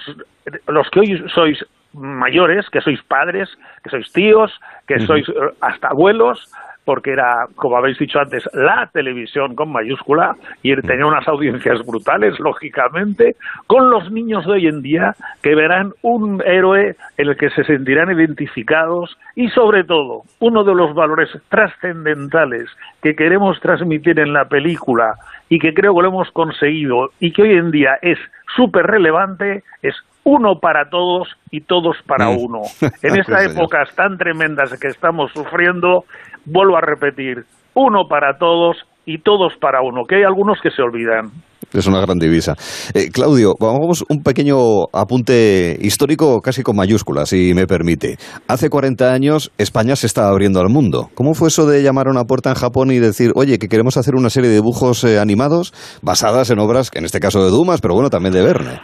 los 0.68 0.90
que 0.90 1.00
hoy 1.00 1.24
sois 1.34 1.64
mayores, 1.94 2.70
que 2.70 2.82
sois 2.82 3.02
padres, 3.04 3.50
que 3.84 3.90
sois 3.90 4.12
tíos, 4.12 4.52
que 4.88 5.00
sois 5.00 5.28
eh, 5.30 5.34
hasta 5.62 5.90
abuelos, 5.90 6.52
porque 6.86 7.12
era, 7.12 7.46
como 7.56 7.78
habéis 7.78 8.00
dicho 8.00 8.20
antes, 8.20 8.50
la 8.54 8.90
televisión 8.92 9.54
con 9.56 9.72
mayúscula 9.72 10.36
y 10.64 10.76
tenía 10.82 11.06
unas 11.06 11.28
audiencias 11.28 11.86
brutales, 11.86 12.40
lógicamente, 12.40 13.36
con 13.68 13.92
los 13.92 14.12
niños 14.12 14.46
de 14.46 14.54
hoy 14.54 14.68
en 14.68 14.82
día 14.82 15.16
que 15.44 15.54
verán 15.54 15.94
un 16.02 16.42
héroe 16.46 16.96
en 17.18 17.30
el 17.30 17.38
que 17.38 17.50
se 17.52 17.64
sentirán 17.64 18.10
identificados 18.12 19.18
y 19.36 19.50
sobre 19.50 19.84
todo 19.84 20.24
uno 20.40 20.64
de 20.64 20.74
los 20.74 20.96
valores 20.96 21.30
trascendentales 21.50 22.70
que 23.02 23.16
queremos 23.16 23.60
transmitir 23.60 24.20
en 24.20 24.34
la 24.34 24.46
película 24.46 25.16
y 25.50 25.60
que 25.60 25.74
creo 25.74 25.96
que 25.96 26.02
lo 26.02 26.08
hemos 26.10 26.32
conseguido 26.32 27.10
y 27.20 27.32
que 27.32 27.44
hoy 27.44 27.54
en 27.54 27.72
día 27.72 27.98
es 28.02 28.18
súper 28.56 28.86
relevante 28.88 29.64
es 29.82 29.96
uno 30.26 30.60
para 30.60 30.90
todos 30.90 31.30
y 31.50 31.62
todos 31.62 31.96
para 32.06 32.26
Mm. 32.30 32.38
uno. 32.38 32.62
En 33.02 33.18
estas 33.20 33.42
Sí, 33.44 33.48
señor. 33.48 33.52
épocas 33.52 33.96
tan 33.96 34.18
tremendas 34.18 34.78
que 34.80 34.88
estamos 34.90 35.32
sufriendo, 35.32 36.04
vuelvo 36.46 36.78
a 36.78 36.82
repetir, 36.82 37.46
uno 37.74 38.08
para 38.10 38.38
todos 38.38 38.78
y 39.06 39.20
todos 39.20 39.54
para 39.60 39.82
uno, 39.82 40.04
que 40.08 40.16
hay 40.16 40.24
algunos 40.24 40.60
que 40.62 40.70
se 40.72 40.82
olvidan. 40.82 41.32
Es 41.74 41.86
una 41.86 42.02
gran 42.02 42.18
divisa. 42.18 42.56
Eh, 42.96 43.10
Claudio, 43.12 43.54
vamos 43.60 44.04
un 44.10 44.24
pequeño 44.24 44.86
apunte 44.92 45.78
histórico 45.80 46.42
casi 46.42 46.64
con 46.64 46.76
mayúsculas, 46.76 47.30
si 47.30 47.54
me 47.54 47.68
permite. 47.68 48.18
Hace 48.48 48.70
40 48.70 49.14
años 49.14 49.52
España 49.58 49.96
se 49.96 50.08
estaba 50.08 50.30
abriendo 50.30 50.60
al 50.62 50.70
mundo. 50.70 51.10
¿Cómo 51.14 51.34
fue 51.36 51.50
eso 51.50 51.68
de 51.68 51.84
llamar 51.84 52.08
a 52.08 52.12
una 52.12 52.24
puerta 52.24 52.50
en 52.50 52.56
Japón 52.56 52.92
y 52.92 52.98
decir, 52.98 53.32
oye, 53.36 53.60
que 53.60 53.68
queremos 53.68 53.98
hacer 53.98 54.16
una 54.16 54.30
serie 54.30 54.50
de 54.50 54.56
dibujos 54.56 55.04
eh, 55.04 55.20
animados 55.20 55.74
basadas 56.02 56.50
en 56.50 56.60
obras, 56.60 56.90
que 56.90 57.00
en 57.00 57.06
este 57.06 57.20
caso 57.20 57.44
de 57.44 57.52
Dumas, 57.52 57.82
pero 57.82 57.94
bueno, 57.94 58.10
también 58.10 58.34
de 58.34 58.42
Verne? 58.42 58.82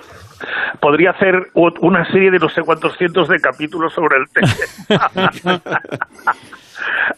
Podría 0.79 1.11
hacer 1.11 1.33
una 1.55 2.05
serie 2.11 2.29
de 2.29 2.37
no 2.37 2.49
sé 2.49 2.61
cuántos 2.61 2.95
cientos 2.97 3.29
de 3.29 3.39
capítulos 3.39 3.93
sobre 3.93 4.17
el 4.17 4.25
tema. 4.29 5.61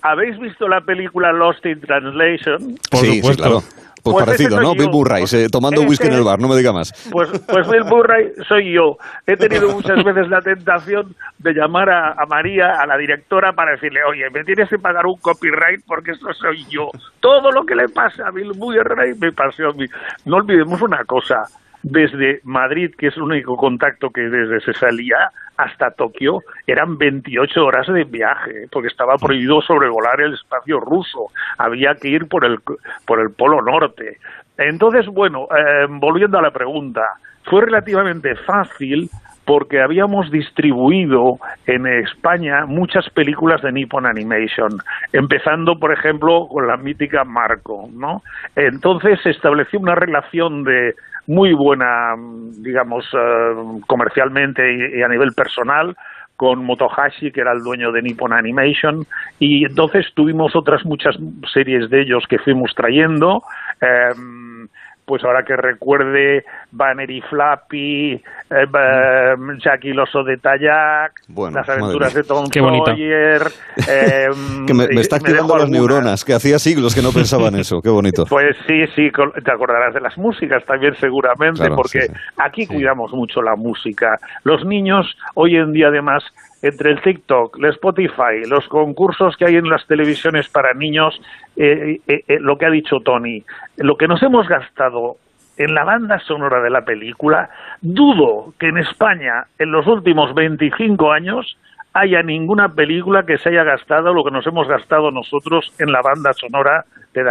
¿Habéis 0.02 0.38
visto 0.40 0.68
la 0.68 0.82
película 0.82 1.32
Lost 1.32 1.66
in 1.66 1.80
Translation? 1.82 2.76
Por 2.90 3.00
sí, 3.02 3.22
claro. 3.36 3.62
pues, 3.62 4.14
Pues 4.14 4.26
parecido, 4.26 4.62
¿no? 4.62 4.74
Bill. 4.74 4.90
Murray, 4.90 5.24
eh, 5.34 5.48
tomando 5.52 5.82
Ese- 5.82 5.90
whisky 5.90 6.08
en 6.08 6.14
el 6.14 6.24
bar, 6.24 6.40
no 6.40 6.48
me 6.48 6.56
diga 6.56 6.72
más. 6.72 6.94
Pues, 7.12 7.30
pues 7.48 7.70
Bill 7.70 7.84
Murray 7.86 8.32
soy 8.48 8.74
yo. 8.74 8.98
He 9.26 9.36
tenido 9.36 9.70
muchas 9.74 10.02
veces 10.04 10.30
la 10.30 10.42
tentación 10.42 11.14
de 11.40 11.54
llamar 11.54 11.90
a, 11.90 12.12
a 12.14 12.26
María, 12.26 12.80
a 12.80 12.86
la 12.86 12.96
directora, 12.98 13.52
para 13.54 13.72
decirle, 13.72 14.00
oye, 14.10 14.30
me 14.30 14.44
tienes 14.44 14.70
que 14.70 14.80
pagar 14.80 15.06
un 15.06 15.18
copyright 15.18 15.82
porque 15.86 16.12
esto 16.12 16.34
soy 16.34 16.66
yo. 16.70 16.90
Todo 17.20 17.52
lo 17.52 17.66
que 17.66 17.76
le 17.76 17.90
pasa 17.90 18.28
a 18.28 18.32
Bill 18.32 18.54
Murray 18.56 19.14
me 19.20 19.32
pasó 19.34 19.68
a 19.70 19.74
mí. 19.74 19.86
No 20.26 20.38
olvidemos 20.38 20.82
una 20.82 21.04
cosa. 21.04 21.44
Desde 21.84 22.42
Madrid, 22.44 22.92
que 22.98 23.08
es 23.08 23.18
el 23.18 23.24
único 23.24 23.56
contacto 23.56 24.10
que 24.10 24.22
desde 24.22 24.60
se 24.62 24.74
salía, 24.74 25.32
hasta 25.58 25.92
Tokio, 25.92 26.44
eran 26.66 26.98
28 26.98 27.66
horas 27.66 27.88
de 27.88 28.04
viaje, 28.04 28.68
porque 28.72 28.90
estaba 28.90 29.16
prohibido 29.18 29.62
sobrevolar 29.62 30.22
el 30.22 30.34
espacio 30.34 30.80
ruso. 30.80 31.28
Había 31.58 31.96
que 31.96 32.10
ir 32.10 32.28
por 32.28 32.46
el, 32.46 32.60
por 33.06 33.20
el 33.20 33.32
Polo 33.32 33.62
Norte. 33.62 34.18
Entonces, 34.58 35.08
bueno, 35.08 35.48
eh, 35.52 35.88
volviendo 35.90 36.38
a 36.38 36.42
la 36.42 36.52
pregunta, 36.52 37.02
fue 37.44 37.62
relativamente 37.62 38.36
fácil 38.36 39.10
porque 39.46 39.82
habíamos 39.82 40.30
distribuido 40.30 41.40
en 41.66 41.88
España 41.88 42.66
muchas 42.66 43.10
películas 43.12 43.62
de 43.62 43.72
Nippon 43.72 44.06
Animation, 44.06 44.78
empezando, 45.14 45.80
por 45.80 45.94
ejemplo, 45.94 46.50
con 46.50 46.68
la 46.68 46.76
mítica 46.76 47.24
Marco, 47.24 47.88
¿no? 47.94 48.24
Entonces 48.58 49.22
se 49.24 49.30
estableció 49.30 49.80
una 49.80 49.96
relación 49.96 50.66
de 50.66 50.96
muy 51.28 51.54
buena, 51.54 52.16
digamos, 52.58 53.06
eh, 53.14 53.82
comercialmente 53.86 54.98
y, 54.98 55.02
a 55.04 55.08
nivel 55.08 55.34
personal 55.34 55.96
con 56.38 56.64
Motohashi, 56.64 57.32
que 57.32 57.42
era 57.42 57.52
el 57.52 57.64
dueño 57.64 57.92
de 57.92 58.02
Nippon 58.02 58.32
Animation, 58.32 59.06
y 59.40 59.66
entonces 59.66 60.06
tuvimos 60.14 60.56
otras 60.56 60.86
muchas 60.86 61.18
series 61.52 61.90
de 61.90 62.02
ellos 62.02 62.26
que 62.30 62.38
fuimos 62.38 62.74
trayendo, 62.76 63.42
em, 63.82 64.68
pues 65.08 65.24
ahora 65.24 65.44
que 65.46 65.56
recuerde 65.56 66.44
Banner 66.72 67.10
y 67.10 67.22
Flappy, 67.22 68.12
eh, 68.12 68.22
em, 68.50 69.58
Jackie 69.58 69.92
el 69.92 70.00
oso 70.02 70.22
de 70.22 70.36
Tayak, 70.36 71.14
Bueno, 71.30 71.60
las 71.60 71.70
aventuras 71.70 72.14
de 72.14 72.24
Tom. 72.24 72.46
Sawyer, 72.48 73.42
Que 74.68 74.74
me, 74.74 74.84
está 75.00 75.16
activando 75.16 75.58
las 75.58 75.70
neuronas, 75.70 76.26
que 76.26 76.34
hacía 76.34 76.60
siglos 76.60 76.94
que 76.94 77.02
no 77.02 77.14
pensaba 77.14 77.48
en 77.48 77.56
eso. 77.56 77.82
Qué 77.82 77.90
bonito. 77.90 78.26
Pues 78.38 78.58
sí, 78.68 78.86
sí, 78.96 79.10
te 79.44 79.52
acordarás 79.52 79.94
de 79.94 80.02
las 80.02 80.18
músicas 80.18 80.64
también 80.66 80.94
seguramente, 80.96 81.62
Claro, 81.62 81.78
porque 81.78 82.02
sí, 82.02 82.08
sí. 82.08 82.14
aquí 82.38 82.68
cuidamos 82.68 83.14
mucho 83.14 83.42
la 83.42 83.56
música. 83.56 84.20
Los 84.44 84.66
niños 84.66 85.18
hoy 85.36 85.56
en 85.56 85.72
día 85.72 85.88
además, 85.88 86.24
entre 86.62 86.92
el 86.92 87.02
TikTok, 87.02 87.58
el 87.60 87.66
Spotify, 87.72 88.46
los 88.48 88.68
concursos 88.68 89.36
que 89.38 89.46
hay 89.46 89.56
en 89.56 89.70
las 89.70 89.86
televisiones 89.88 90.50
para 90.50 90.74
niños, 90.74 91.20
eh, 91.56 92.00
eh, 92.08 92.24
eh, 92.28 92.38
lo 92.40 92.58
que 92.58 92.66
ha 92.66 92.72
dicho 92.72 93.00
Tony, 93.04 93.44
lo 93.78 93.96
que 93.96 94.08
nos 94.08 94.22
hemos 94.24 94.48
gastado 94.48 95.18
en 95.58 95.74
la 95.74 95.84
banda 95.84 96.20
sonora 96.20 96.62
de 96.62 96.70
la 96.70 96.86
película, 96.86 97.50
dudo 97.82 98.54
que 98.60 98.68
en 98.68 98.78
España 98.78 99.46
en 99.58 99.72
los 99.72 99.88
últimos 99.88 100.34
25 100.34 101.12
años 101.12 101.58
haya 101.94 102.22
ninguna 102.22 102.70
película 102.70 103.24
que 103.24 103.38
se 103.40 103.50
haya 103.50 103.64
gastado 103.64 104.14
lo 104.14 104.24
que 104.24 104.32
nos 104.32 104.46
hemos 104.46 104.68
gastado 104.68 105.10
nosotros 105.10 105.74
en 105.80 105.92
la 105.92 106.02
banda 106.02 106.32
sonora 106.34 106.86
de 107.14 107.24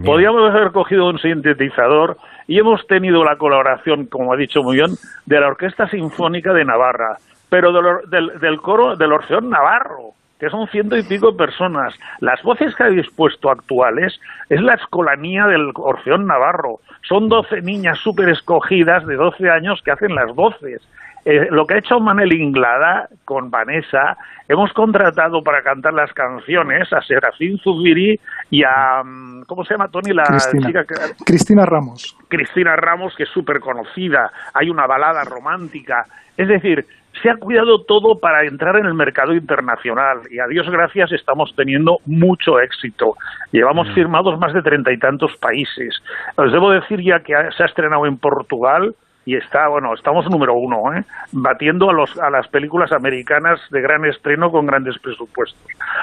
mía. 0.00 0.02
Podríamos 0.04 0.50
haber 0.50 0.72
cogido 0.72 1.08
un 1.08 1.18
sintetizador 1.18 2.16
y 2.48 2.58
hemos 2.58 2.84
tenido 2.86 3.22
la 3.24 3.36
colaboración, 3.36 4.06
como 4.06 4.32
ha 4.32 4.36
dicho 4.36 4.62
muy 4.62 4.76
bien, 4.76 4.90
de 5.26 5.40
la 5.40 5.48
Orquesta 5.48 5.88
Sinfónica 5.88 6.52
de 6.52 6.64
Navarra, 6.64 7.18
pero 7.48 7.72
del, 7.72 8.10
del, 8.10 8.38
del 8.40 8.60
coro 8.60 8.96
del 8.96 9.12
Orfeón 9.12 9.50
Navarro, 9.50 10.12
que 10.38 10.50
son 10.50 10.68
ciento 10.68 10.96
y 10.96 11.02
pico 11.02 11.36
personas. 11.36 11.94
Las 12.20 12.40
voces 12.42 12.74
que 12.76 12.84
habéis 12.84 13.10
puesto 13.10 13.50
actuales 13.50 14.20
es 14.48 14.60
la 14.62 14.74
escolanía 14.74 15.46
del 15.46 15.72
Orfeón 15.74 16.26
Navarro. 16.26 16.78
Son 17.08 17.28
12 17.28 17.62
niñas 17.62 17.98
súper 17.98 18.28
escogidas 18.28 19.04
de 19.06 19.16
12 19.16 19.50
años 19.50 19.80
que 19.84 19.90
hacen 19.90 20.14
las 20.14 20.32
voces. 20.34 20.80
Eh, 21.24 21.48
lo 21.50 21.66
que 21.66 21.74
ha 21.74 21.78
hecho 21.78 21.98
Manel 21.98 22.32
Inglada 22.32 23.08
con 23.24 23.50
Vanessa, 23.50 24.16
hemos 24.48 24.72
contratado 24.72 25.42
para 25.42 25.62
cantar 25.62 25.92
las 25.92 26.12
canciones 26.14 26.90
a 26.92 27.02
Serafín 27.02 27.58
Zubiri 27.58 28.18
y 28.50 28.62
a, 28.62 29.02
mm, 29.04 29.42
¿cómo 29.42 29.64
se 29.64 29.74
llama 29.74 29.88
Tony? 29.88 30.12
La 30.14 30.22
Cristina. 30.22 30.66
chica 30.68 30.84
que- 30.84 31.24
Cristina 31.24 31.66
Ramos. 31.66 32.16
Cristina 32.28 32.76
Ramos, 32.76 33.14
que 33.16 33.24
es 33.24 33.28
súper 33.30 33.58
conocida, 33.60 34.30
hay 34.54 34.70
una 34.70 34.86
balada 34.86 35.24
romántica. 35.24 36.06
Es 36.36 36.46
decir, 36.48 36.86
se 37.22 37.30
ha 37.30 37.36
cuidado 37.36 37.82
todo 37.84 38.18
para 38.18 38.44
entrar 38.44 38.76
en 38.76 38.86
el 38.86 38.94
mercado 38.94 39.32
internacional 39.32 40.20
y 40.30 40.38
a 40.38 40.46
Dios 40.46 40.68
gracias 40.70 41.12
estamos 41.12 41.54
teniendo 41.56 41.98
mucho 42.06 42.60
éxito. 42.60 43.14
Llevamos 43.52 43.88
firmados 43.94 44.38
más 44.38 44.52
de 44.52 44.62
treinta 44.62 44.92
y 44.92 44.98
tantos 44.98 45.36
países. 45.36 46.02
Os 46.36 46.52
debo 46.52 46.70
decir 46.70 47.00
ya 47.02 47.20
que 47.20 47.34
se 47.56 47.62
ha 47.62 47.66
estrenado 47.66 48.06
en 48.06 48.18
Portugal 48.18 48.94
y 49.28 49.36
está, 49.36 49.68
bueno, 49.68 49.92
estamos 49.92 50.28
número 50.30 50.54
uno, 50.54 50.90
¿eh? 50.94 51.04
batiendo 51.32 51.90
a, 51.90 51.92
los, 51.92 52.18
a 52.18 52.30
las 52.30 52.48
películas 52.48 52.92
americanas 52.92 53.60
de 53.70 53.82
gran 53.82 54.06
estreno 54.06 54.50
con 54.50 54.64
grandes 54.64 54.98
presupuestos. 55.00 55.60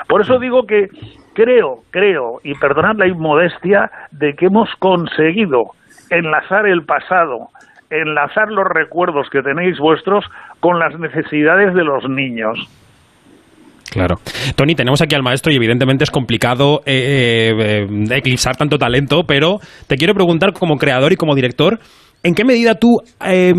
Por 0.08 0.22
eso 0.22 0.38
digo 0.38 0.68
que 0.68 0.90
creo, 1.34 1.80
creo, 1.90 2.40
y 2.44 2.54
perdonad 2.54 2.98
la 2.98 3.08
inmodestia, 3.08 3.90
de 4.12 4.36
que 4.36 4.46
hemos 4.46 4.70
conseguido 4.76 5.72
enlazar 6.12 6.68
el 6.68 6.86
pasado, 6.86 7.50
enlazar 7.90 8.50
los 8.50 8.66
recuerdos 8.66 9.30
que 9.30 9.42
tenéis 9.42 9.78
vuestros 9.80 10.26
con 10.60 10.80
las 10.80 10.98
necesidades 11.00 11.74
de 11.74 11.84
los 11.84 12.10
niños. 12.10 12.58
Claro. 13.92 14.16
Tony, 14.58 14.76
tenemos 14.76 15.02
aquí 15.02 15.16
al 15.16 15.24
maestro 15.24 15.54
y 15.54 15.56
evidentemente 15.56 16.04
es 16.04 16.12
complicado 16.12 16.82
eh, 16.86 17.54
eh, 17.58 17.88
eh, 17.88 18.18
eclipsar 18.18 18.58
tanto 18.58 18.78
talento, 18.78 19.24
pero 19.26 19.60
te 19.88 19.96
quiero 19.96 20.14
preguntar 20.14 20.52
como 20.52 20.76
creador 20.76 21.14
y 21.14 21.16
como 21.16 21.34
director, 21.34 21.80
¿en 22.26 22.34
qué 22.34 22.44
medida 22.44 22.74
tú, 22.74 22.98
eh, 23.24 23.54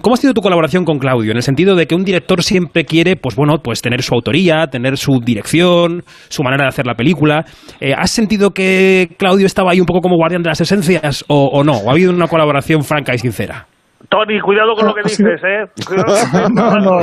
cómo 0.00 0.14
ha 0.14 0.16
sido 0.16 0.32
tu 0.32 0.40
colaboración 0.40 0.84
con 0.84 0.98
Claudio? 0.98 1.32
En 1.32 1.36
el 1.36 1.42
sentido 1.42 1.76
de 1.76 1.86
que 1.86 1.94
un 1.94 2.02
director 2.02 2.42
siempre 2.42 2.84
quiere, 2.84 3.16
pues 3.16 3.36
bueno, 3.36 3.58
pues 3.62 3.82
tener 3.82 4.02
su 4.02 4.14
autoría, 4.14 4.66
tener 4.68 4.96
su 4.96 5.20
dirección, 5.22 6.02
su 6.28 6.42
manera 6.42 6.64
de 6.64 6.68
hacer 6.68 6.86
la 6.86 6.94
película. 6.94 7.44
Eh, 7.78 7.92
¿Has 7.96 8.10
sentido 8.10 8.50
que 8.50 9.10
Claudio 9.18 9.44
estaba 9.44 9.72
ahí 9.72 9.80
un 9.80 9.86
poco 9.86 10.00
como 10.00 10.16
guardián 10.16 10.42
de 10.42 10.48
las 10.48 10.60
esencias 10.62 11.24
o, 11.28 11.50
o 11.52 11.62
no? 11.62 11.76
¿O 11.76 11.90
ha 11.90 11.92
habido 11.92 12.10
una 12.10 12.26
colaboración 12.26 12.82
franca 12.84 13.14
y 13.14 13.18
sincera? 13.18 13.66
Tony, 14.08 14.40
cuidado 14.40 14.74
con 14.74 14.86
lo 14.86 14.94
que 14.94 15.02
dices, 15.04 15.40
¿eh? 15.44 15.66
No, 16.54 16.70
no, 16.80 17.00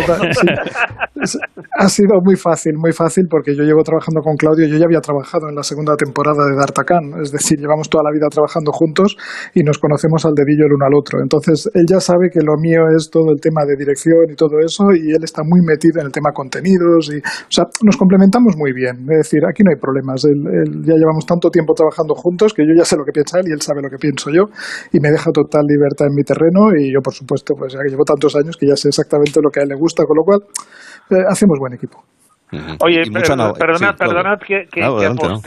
ha 1.79 1.89
sido 1.89 2.19
muy 2.23 2.35
fácil, 2.35 2.73
muy 2.77 2.91
fácil, 2.91 3.25
porque 3.29 3.55
yo 3.55 3.63
llevo 3.63 3.83
trabajando 3.83 4.21
con 4.21 4.35
Claudio, 4.35 4.67
yo 4.67 4.77
ya 4.77 4.85
había 4.85 4.99
trabajado 4.99 5.47
en 5.49 5.55
la 5.55 5.63
segunda 5.63 5.95
temporada 5.95 6.45
de 6.45 6.55
D'Artagnan, 6.55 7.21
es 7.21 7.31
decir, 7.31 7.59
llevamos 7.59 7.89
toda 7.89 8.03
la 8.03 8.11
vida 8.11 8.27
trabajando 8.29 8.71
juntos 8.71 9.15
y 9.53 9.63
nos 9.63 9.77
conocemos 9.77 10.25
al 10.25 10.33
dedillo 10.33 10.65
el 10.65 10.73
uno 10.73 10.85
al 10.85 10.93
otro. 10.95 11.19
Entonces, 11.21 11.69
él 11.73 11.85
ya 11.89 11.99
sabe 11.99 12.29
que 12.31 12.39
lo 12.41 12.55
mío 12.57 12.81
es 12.95 13.09
todo 13.09 13.31
el 13.31 13.39
tema 13.39 13.61
de 13.65 13.75
dirección 13.77 14.25
y 14.31 14.35
todo 14.35 14.59
eso, 14.59 14.85
y 14.93 15.11
él 15.13 15.23
está 15.23 15.43
muy 15.45 15.61
metido 15.61 15.99
en 16.01 16.07
el 16.07 16.11
tema 16.11 16.31
contenidos, 16.33 17.09
y, 17.13 17.17
o 17.17 17.51
sea, 17.51 17.65
nos 17.83 17.95
complementamos 17.97 18.55
muy 18.57 18.73
bien. 18.73 19.05
Es 19.11 19.29
decir, 19.29 19.41
aquí 19.47 19.63
no 19.63 19.71
hay 19.71 19.77
problemas. 19.79 20.25
Él- 20.25 20.45
él- 20.49 20.81
ya 20.83 20.95
llevamos 20.95 21.25
tanto 21.25 21.49
tiempo 21.49 21.73
trabajando 21.73 22.13
juntos 22.15 22.53
que 22.53 22.63
yo 22.65 22.73
ya 22.77 22.85
sé 22.85 22.95
lo 22.97 23.05
que 23.05 23.11
piensa 23.11 23.39
él 23.39 23.45
y 23.49 23.51
él 23.53 23.61
sabe 23.61 23.81
lo 23.81 23.89
que 23.89 23.97
pienso 23.97 24.29
yo, 24.31 24.49
y 24.91 24.99
me 24.99 25.09
deja 25.11 25.31
total 25.31 25.63
libertad 25.67 26.07
en 26.07 26.15
mi 26.15 26.23
terreno, 26.23 26.73
y 26.77 26.87
yo, 26.91 27.01
por 27.01 27.13
supuesto, 27.13 27.53
pues 27.56 27.74
ya 27.74 27.79
que 27.84 27.89
llevo 27.89 28.03
tantos 28.06 28.36
años 28.36 28.56
que 28.58 28.67
ya 28.67 28.75
sé 28.75 28.89
exactamente 28.89 29.39
lo 29.41 29.50
que 29.50 29.60
a 29.60 29.63
él 29.63 29.70
le 29.70 29.75
gusta, 29.75 30.03
con 30.06 30.17
lo 30.17 30.24
cual 30.24 30.39
eh, 31.10 31.15
hacemos 31.29 31.58
buen 31.60 31.74
equipo. 31.74 32.03
Ujú. 32.51 32.77
Oye, 32.82 33.01
Y 33.06 33.10
mucha 33.10 33.36
per- 33.36 33.53
perdonad, 33.60 33.91
sí, 33.91 33.98
perdonad 33.98 34.39
que, 34.39 34.67
que, 34.72 34.79
Claro, 34.79 34.98
que 34.98 35.06
adelante, 35.06 35.27
¿no? 35.27 35.41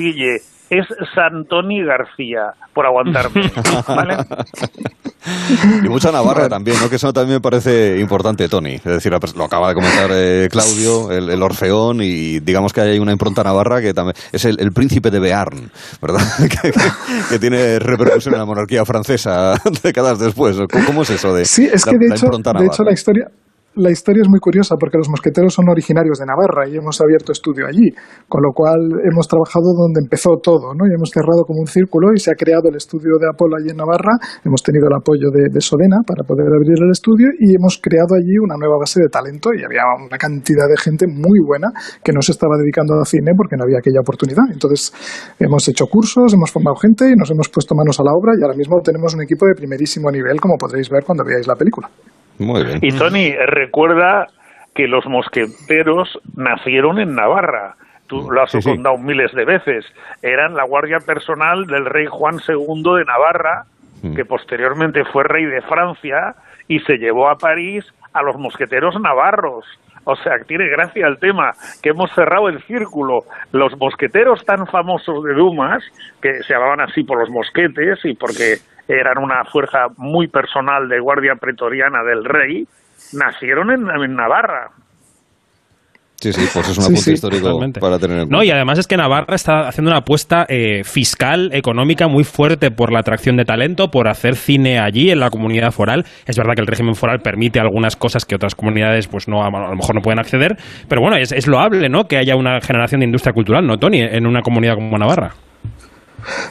Es 0.71 0.87
Santoni 1.17 1.83
García, 1.85 2.53
por 2.73 2.87
aguantarme. 2.87 3.51
¿vale? 3.89 4.17
Y 5.85 5.89
mucha 5.89 6.13
Navarra 6.13 6.49
también, 6.49 6.77
¿no? 6.81 6.89
Que 6.89 6.97
eso 6.97 7.13
también 7.13 7.37
me 7.37 7.41
parece 7.41 7.99
importante, 7.99 8.49
Tony. 8.49 8.75
Es 8.75 8.85
decir, 8.85 9.13
lo 9.37 9.45
acaba 9.45 9.69
de 9.69 9.75
comentar 9.75 10.09
eh, 10.13 10.49
Claudio, 10.51 11.11
el, 11.11 11.29
el 11.29 11.43
Orfeón, 11.43 12.01
y 12.03 12.39
digamos 12.41 12.73
que 12.73 12.81
hay 12.83 12.99
una 13.01 13.13
impronta 13.13 13.43
navarra 13.43 13.81
que 13.81 13.93
también 13.93 14.15
es 14.33 14.45
el, 14.45 14.61
el 14.61 14.71
príncipe 14.73 15.11
de 15.11 15.19
Bearn, 15.19 15.71
¿verdad? 16.01 16.21
que, 16.39 16.71
que- 16.71 16.81
que 17.31 17.39
tiene 17.39 17.79
repercusión 17.81 18.35
en 18.35 18.41
la 18.41 18.47
monarquía 18.47 18.85
francesa 18.85 19.55
décadas 19.83 20.19
después. 20.21 20.57
¿Cómo, 20.87 21.03
es 21.03 21.11
eso 21.11 21.35
de 21.35 21.45
Sí, 21.45 21.67
es 21.71 21.85
la- 21.85 21.93
que 21.93 21.99
de 21.99 22.09
la 22.09 22.15
hecho, 22.15 22.27
impronta 22.27 22.53
de 22.53 22.59
hecho 22.59 22.65
navarra? 22.67 22.85
la 22.85 22.93
historia, 22.93 23.27
la 23.81 23.91
historia 23.91 24.21
es 24.21 24.29
muy 24.29 24.41
curiosa 24.41 24.77
porque 24.77 24.99
los 24.99 25.09
mosqueteros 25.09 25.55
son 25.55 25.69
originarios 25.69 26.19
de 26.19 26.27
Navarra 26.27 26.69
y 26.69 26.77
hemos 26.77 27.01
abierto 27.01 27.33
estudio 27.33 27.67
allí, 27.67 27.89
con 28.29 28.43
lo 28.45 28.53
cual 28.53 28.77
hemos 29.09 29.27
trabajado 29.27 29.73
donde 29.73 30.01
empezó 30.05 30.37
todo, 30.37 30.77
¿no? 30.77 30.85
Y 30.85 30.93
hemos 30.93 31.09
cerrado 31.09 31.49
como 31.49 31.61
un 31.61 31.67
círculo 31.67 32.13
y 32.15 32.21
se 32.21 32.31
ha 32.31 32.37
creado 32.37 32.69
el 32.69 32.77
estudio 32.77 33.17
de 33.17 33.27
Apolo 33.33 33.57
allí 33.57 33.71
en 33.73 33.81
Navarra. 33.81 34.21
Hemos 34.45 34.63
tenido 34.63 34.87
el 34.89 34.97
apoyo 35.01 35.33
de, 35.33 35.49
de 35.49 35.61
Sodena 35.61 36.05
para 36.05 36.29
poder 36.29 36.53
abrir 36.53 36.77
el 36.77 36.93
estudio 36.93 37.33
y 37.41 37.57
hemos 37.57 37.81
creado 37.81 38.15
allí 38.15 38.37
una 38.37 38.61
nueva 38.61 38.77
base 38.79 39.01
de 39.01 39.09
talento 39.09 39.49
y 39.57 39.65
había 39.65 39.89
una 39.97 40.19
cantidad 40.19 40.69
de 40.69 40.77
gente 40.77 41.07
muy 41.09 41.41
buena 41.41 41.73
que 42.05 42.13
no 42.13 42.21
se 42.21 42.33
estaba 42.33 42.61
dedicando 42.61 42.95
al 42.95 43.07
cine 43.07 43.33
porque 43.33 43.57
no 43.57 43.65
había 43.65 43.81
aquella 43.81 44.05
oportunidad. 44.05 44.45
Entonces 44.53 44.93
hemos 45.41 45.67
hecho 45.69 45.87
cursos, 45.87 46.35
hemos 46.35 46.53
formado 46.53 46.77
gente 46.77 47.09
y 47.09 47.17
nos 47.17 47.31
hemos 47.31 47.49
puesto 47.49 47.75
manos 47.75 47.99
a 48.01 48.05
la 48.05 48.13
obra 48.13 48.37
y 48.37 48.43
ahora 48.45 48.57
mismo 48.57 48.77
tenemos 48.85 49.15
un 49.15 49.23
equipo 49.23 49.47
de 49.47 49.55
primerísimo 49.57 50.11
nivel 50.11 50.41
como 50.41 50.61
podréis 50.61 50.91
ver 50.91 51.05
cuando 51.05 51.25
veáis 51.25 51.47
la 51.47 51.57
película. 51.57 51.89
Muy 52.41 52.65
bien. 52.65 52.79
Y 52.83 52.91
Tony, 52.93 53.33
recuerda 53.47 54.27
que 54.75 54.89
los 54.89 55.07
mosqueteros 55.07 56.19
nacieron 56.37 56.99
en 56.99 57.15
Navarra. 57.15 57.75
tú 58.07 58.29
lo 58.29 58.43
has 58.43 58.51
Sí, 58.51 58.61
sí. 58.61 58.69
contado 58.71 58.99
miles 58.99 59.31
de 59.35 59.45
veces, 59.45 59.85
eran 60.21 60.55
la 60.55 60.65
guardia 60.65 60.99
personal 60.99 61.65
del 61.69 61.85
rey 61.85 62.07
Juan 62.11 62.39
II 62.49 62.83
de 62.99 63.05
Navarra, 63.05 63.67
Mm. 64.03 64.15
que 64.17 64.25
posteriormente 64.25 65.05
fue 65.05 65.23
rey 65.23 65.45
de 65.45 65.61
Francia 65.63 66.35
y 66.67 66.81
se 66.81 66.97
llevó 66.99 67.29
a 67.29 67.37
París 67.39 67.85
a 68.13 68.23
los 68.23 68.37
mosqueteros 68.37 69.01
navarros. 69.01 69.65
O 70.05 70.17
sea, 70.17 70.39
tiene 70.47 70.67
gracia 70.69 71.07
el 71.07 71.19
tema, 71.19 71.53
que 71.83 71.91
hemos 71.91 72.11
cerrado 72.13 72.49
el 72.49 72.61
círculo. 72.65 73.21
Los 73.53 73.79
mosqueteros 73.79 74.45
tan 74.45 74.67
famosos 74.67 75.23
de 75.23 75.35
Dumas, 75.35 75.85
que 76.21 76.43
se 76.43 76.53
llamaban 76.55 76.81
así 76.81 77.05
por 77.05 77.19
los 77.21 77.29
mosquetes 77.31 78.05
y 78.05 78.15
porque 78.15 78.57
eran 78.93 79.19
una 79.19 79.45
fuerza 79.45 79.87
muy 79.97 80.29
personal 80.29 80.89
de 80.89 81.01
guardia 81.01 81.35
pretoriana 81.41 82.03
del 82.03 82.25
rey, 82.25 82.65
nacieron 83.13 83.71
en, 83.71 83.89
en 83.91 84.15
Navarra. 84.15 84.71
Sí, 86.21 86.35
sí, 86.35 86.47
pues 86.53 86.69
es 86.69 86.77
un 86.77 86.85
apunte 86.85 87.01
sí, 87.01 87.13
histórico 87.13 87.47
Totalmente. 87.47 87.81
para 87.81 87.99
tener 87.99 88.19
en 88.19 88.23
cuenta. 88.25 88.37
No, 88.37 88.45
y 88.45 88.51
además 88.51 88.79
es 88.79 88.87
que 88.87 88.97
Navarra 88.97 89.35
está 89.35 89.67
haciendo 89.67 89.91
una 89.91 90.01
apuesta 90.01 90.45
eh, 90.49 90.85
fiscal, 90.85 91.51
económica 91.53 92.09
muy 92.09 92.25
fuerte 92.25 92.71
por 92.71 92.93
la 92.93 93.01
atracción 93.01 93.37
de 93.37 93.45
talento, 93.45 93.89
por 93.91 94.07
hacer 94.07 94.37
cine 94.37 94.79
allí 94.79 95.11
en 95.11 95.19
la 95.19 95.31
comunidad 95.31 95.71
foral. 95.71 96.05
Es 96.27 96.37
verdad 96.37 96.53
que 96.55 96.61
el 96.61 96.67
régimen 96.67 96.95
foral 96.95 97.21
permite 97.21 97.59
algunas 97.59 97.97
cosas 97.97 98.27
que 98.27 98.35
otras 98.35 98.55
comunidades 98.55 99.09
pues 99.09 99.29
no 99.29 99.43
a 99.43 99.51
lo 99.51 99.77
mejor 99.77 99.95
no 99.95 100.03
pueden 100.03 100.19
acceder, 100.19 100.57
pero 100.89 101.01
bueno, 101.01 101.17
es, 101.17 101.33
es 101.33 101.47
loable, 101.47 101.89
¿no? 101.89 102.05
Que 102.05 102.19
haya 102.19 102.37
una 102.37 102.61
generación 102.61 103.01
de 103.01 103.07
industria 103.07 103.33
cultural, 103.33 103.67
¿no, 103.67 103.79
Tony? 103.79 104.01
En 104.03 104.27
una 104.27 104.43
comunidad 104.43 104.75
como 104.75 104.99
Navarra. 104.99 105.31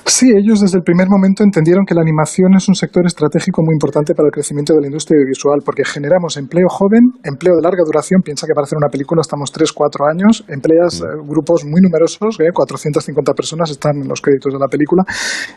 Sí, 0.06 0.32
ellos 0.36 0.62
desde 0.62 0.78
el 0.78 0.84
primer 0.84 1.08
momento 1.10 1.44
entendieron 1.44 1.86
que 1.86 1.94
la 1.94 2.02
animación 2.02 2.56
es 2.56 2.68
un 2.68 2.76
sector 2.76 3.06
estratégico 3.06 3.62
muy 3.64 3.74
importante 3.74 4.14
para 4.14 4.28
el 4.28 4.32
crecimiento 4.32 4.74
de 4.74 4.82
la 4.82 4.88
industria 4.88 5.18
audiovisual 5.18 5.60
porque 5.64 5.84
generamos 5.86 6.38
empleo 6.38 6.68
joven, 6.70 7.14
empleo 7.24 7.56
de 7.56 7.62
larga 7.62 7.84
duración. 7.86 8.22
Piensa 8.22 8.48
que 8.48 8.54
para 8.54 8.66
hacer 8.66 8.78
una 8.78 8.90
película 8.90 9.22
estamos 9.22 9.52
3, 9.52 9.72
4 9.72 10.06
años, 10.08 10.44
empleas 10.48 11.02
eh, 11.02 11.06
grupos 11.28 11.66
muy 11.66 11.82
numerosos, 11.82 12.40
eh, 12.40 12.52
450 12.54 13.34
personas 13.34 13.72
están 13.72 13.98
en 14.02 14.08
los 14.08 14.22
créditos 14.22 14.54
de 14.54 14.60
la 14.60 14.68
película 14.68 15.04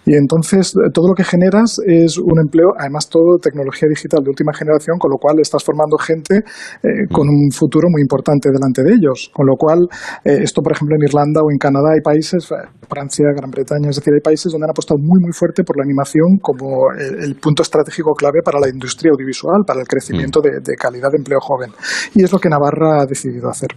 y 0.06 0.14
entonces 0.14 0.74
eh, 0.76 0.90
todo 0.92 1.08
lo 1.08 1.14
que 1.14 1.24
generas 1.24 1.78
es 1.86 2.18
un 2.18 2.38
empleo, 2.40 2.72
además 2.78 3.08
todo 3.08 3.38
tecnología 3.40 3.88
digital 3.88 4.22
de 4.22 4.30
última 4.30 4.52
generación, 4.52 4.98
con 4.98 5.10
lo 5.10 5.18
cual 5.18 5.40
estás 5.40 5.64
formando 5.64 5.96
gente 5.98 6.42
eh, 6.82 7.06
con 7.10 7.28
un 7.28 7.50
futuro 7.50 7.88
muy 7.90 8.02
importante 8.02 8.50
delante 8.52 8.82
de 8.82 8.94
ellos. 8.94 9.30
Con 9.32 9.46
lo 9.46 9.56
cual, 9.56 9.88
eh, 10.24 10.42
esto 10.42 10.62
por 10.62 10.72
ejemplo 10.72 10.96
en 10.96 11.02
Irlanda 11.02 11.40
o 11.42 11.50
en 11.50 11.58
Canadá 11.58 11.94
hay 11.94 12.00
países, 12.00 12.48
Francia, 12.88 13.26
Gran 13.36 13.50
Bretaña, 13.50 13.90
es 13.90 13.96
decir, 14.02 14.14
hay 14.14 14.20
países 14.20 14.52
donde 14.52 14.66
han 14.66 14.70
apostado 14.70 14.98
muy 14.98 15.20
muy 15.20 15.32
fuerte 15.32 15.62
por 15.64 15.76
la 15.76 15.84
animación 15.84 16.38
como 16.40 16.90
el, 16.98 17.22
el 17.22 17.34
punto 17.36 17.62
estratégico 17.62 18.12
clave 18.12 18.42
para 18.44 18.58
la 18.60 18.68
industria 18.68 19.12
audiovisual, 19.12 19.62
para 19.66 19.80
el 19.80 19.86
crecimiento 19.86 20.40
de, 20.40 20.60
de 20.60 20.74
calidad 20.76 21.10
de 21.10 21.18
empleo 21.18 21.40
joven. 21.40 21.70
Y 22.14 22.22
es 22.24 22.32
lo 22.32 22.38
que 22.38 22.48
Navarra 22.48 23.02
ha 23.02 23.06
decidido 23.06 23.48
hacer. 23.48 23.70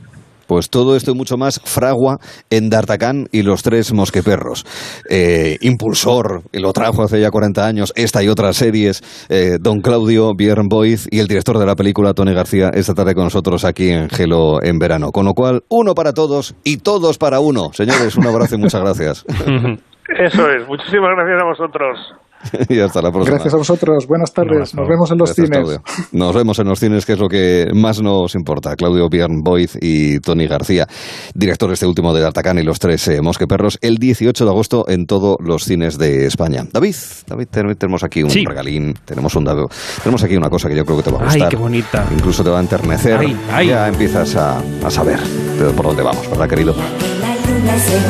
Pues 0.47 0.69
todo 0.69 0.95
esto 0.95 1.11
y 1.11 1.15
mucho 1.15 1.37
más 1.37 1.59
fragua 1.63 2.19
en 2.49 2.69
D'Artagnan 2.69 3.27
y 3.31 3.41
los 3.41 3.63
tres 3.63 3.93
mosqueperros. 3.93 4.65
Eh, 5.09 5.57
impulsor, 5.61 6.43
lo 6.53 6.71
trajo 6.71 7.03
hace 7.03 7.19
ya 7.19 7.31
40 7.31 7.65
años, 7.65 7.93
esta 7.95 8.23
y 8.23 8.27
otras 8.27 8.57
series, 8.57 9.01
eh, 9.29 9.57
don 9.59 9.81
Claudio 9.81 10.33
Björn 10.35 10.67
Boyd 10.67 10.99
y 11.09 11.19
el 11.19 11.27
director 11.27 11.57
de 11.57 11.65
la 11.65 11.75
película, 11.75 12.13
Tony 12.13 12.33
García, 12.33 12.69
esta 12.73 12.93
tarde 12.93 13.15
con 13.15 13.23
nosotros 13.25 13.65
aquí 13.65 13.89
en 13.89 14.09
Gelo 14.09 14.61
en 14.61 14.77
verano. 14.77 15.11
Con 15.11 15.25
lo 15.25 15.33
cual, 15.33 15.63
uno 15.69 15.95
para 15.95 16.13
todos 16.13 16.55
y 16.63 16.77
todos 16.77 17.17
para 17.17 17.39
uno. 17.39 17.71
Señores, 17.73 18.15
un 18.15 18.27
abrazo 18.27 18.55
y 18.55 18.59
muchas 18.59 18.81
gracias. 18.81 19.25
Eso 20.07 20.49
es. 20.49 20.67
Muchísimas 20.67 21.11
gracias 21.15 21.41
a 21.41 21.45
vosotros. 21.45 22.15
y 22.69 22.79
hasta 22.79 23.01
la 23.01 23.09
próxima. 23.11 23.35
Gracias 23.37 23.53
a 23.55 23.57
vosotros. 23.57 24.05
Buenas 24.07 24.31
tardes. 24.31 24.75
Nos 24.75 24.87
vemos 24.87 25.09
en 25.11 25.17
los 25.17 25.29
Gracias, 25.35 25.47
cines. 25.47 25.57
Claudio. 25.63 25.81
Nos 26.11 26.35
vemos 26.35 26.59
en 26.59 26.67
los 26.67 26.79
cines, 26.79 27.03
que 27.03 27.13
es 27.13 27.19
lo 27.19 27.27
que 27.27 27.69
más 27.73 28.03
nos 28.03 28.35
importa. 28.35 28.75
Claudio 28.75 29.09
Björn 29.09 29.41
Boyd 29.41 29.69
y 29.81 30.19
Tony 30.19 30.45
García, 30.45 30.85
director 31.33 31.71
este 31.71 31.87
último 31.87 32.13
de 32.13 32.21
D'Artagnan 32.21 32.59
y 32.59 32.63
los 32.63 32.77
tres 32.77 33.07
eh, 33.07 33.19
mosqueperros, 33.21 33.79
el 33.81 33.97
18 33.97 34.45
de 34.45 34.51
agosto 34.51 34.85
en 34.87 35.07
todos 35.07 35.37
los 35.39 35.63
cines 35.63 35.97
de 35.97 36.27
España. 36.27 36.65
David, 36.71 36.93
David, 37.25 37.47
ten- 37.49 37.75
tenemos 37.75 38.03
aquí 38.03 38.21
un 38.21 38.29
Sí. 38.29 38.45
regalín, 38.45 38.93
tenemos 39.05 39.35
un 39.35 39.45
David- 39.45 39.65
tenemos 40.03 40.23
aquí 40.23 40.35
una 40.35 40.49
cosa 40.51 40.69
que 40.69 40.75
yo 40.75 40.85
creo 40.85 40.97
que 40.97 41.03
te 41.03 41.11
va 41.11 41.17
a 41.19 41.21
Ay, 41.23 41.27
gustar. 41.29 41.49
qué 41.49 41.55
bonita. 41.57 42.05
Incluso 42.11 42.43
te 42.43 42.51
va 42.51 42.57
a 42.59 42.61
enternecer. 42.61 43.17
Ay, 43.21 43.35
ay. 43.51 43.67
Ya 43.69 43.87
empiezas 43.87 44.35
a, 44.35 44.59
a 44.59 44.91
saber 44.91 45.19
de 45.19 45.71
por 45.73 45.87
dónde 45.87 46.03
vamos, 46.03 46.29
¿verdad, 46.29 46.47
querido? 46.47 46.75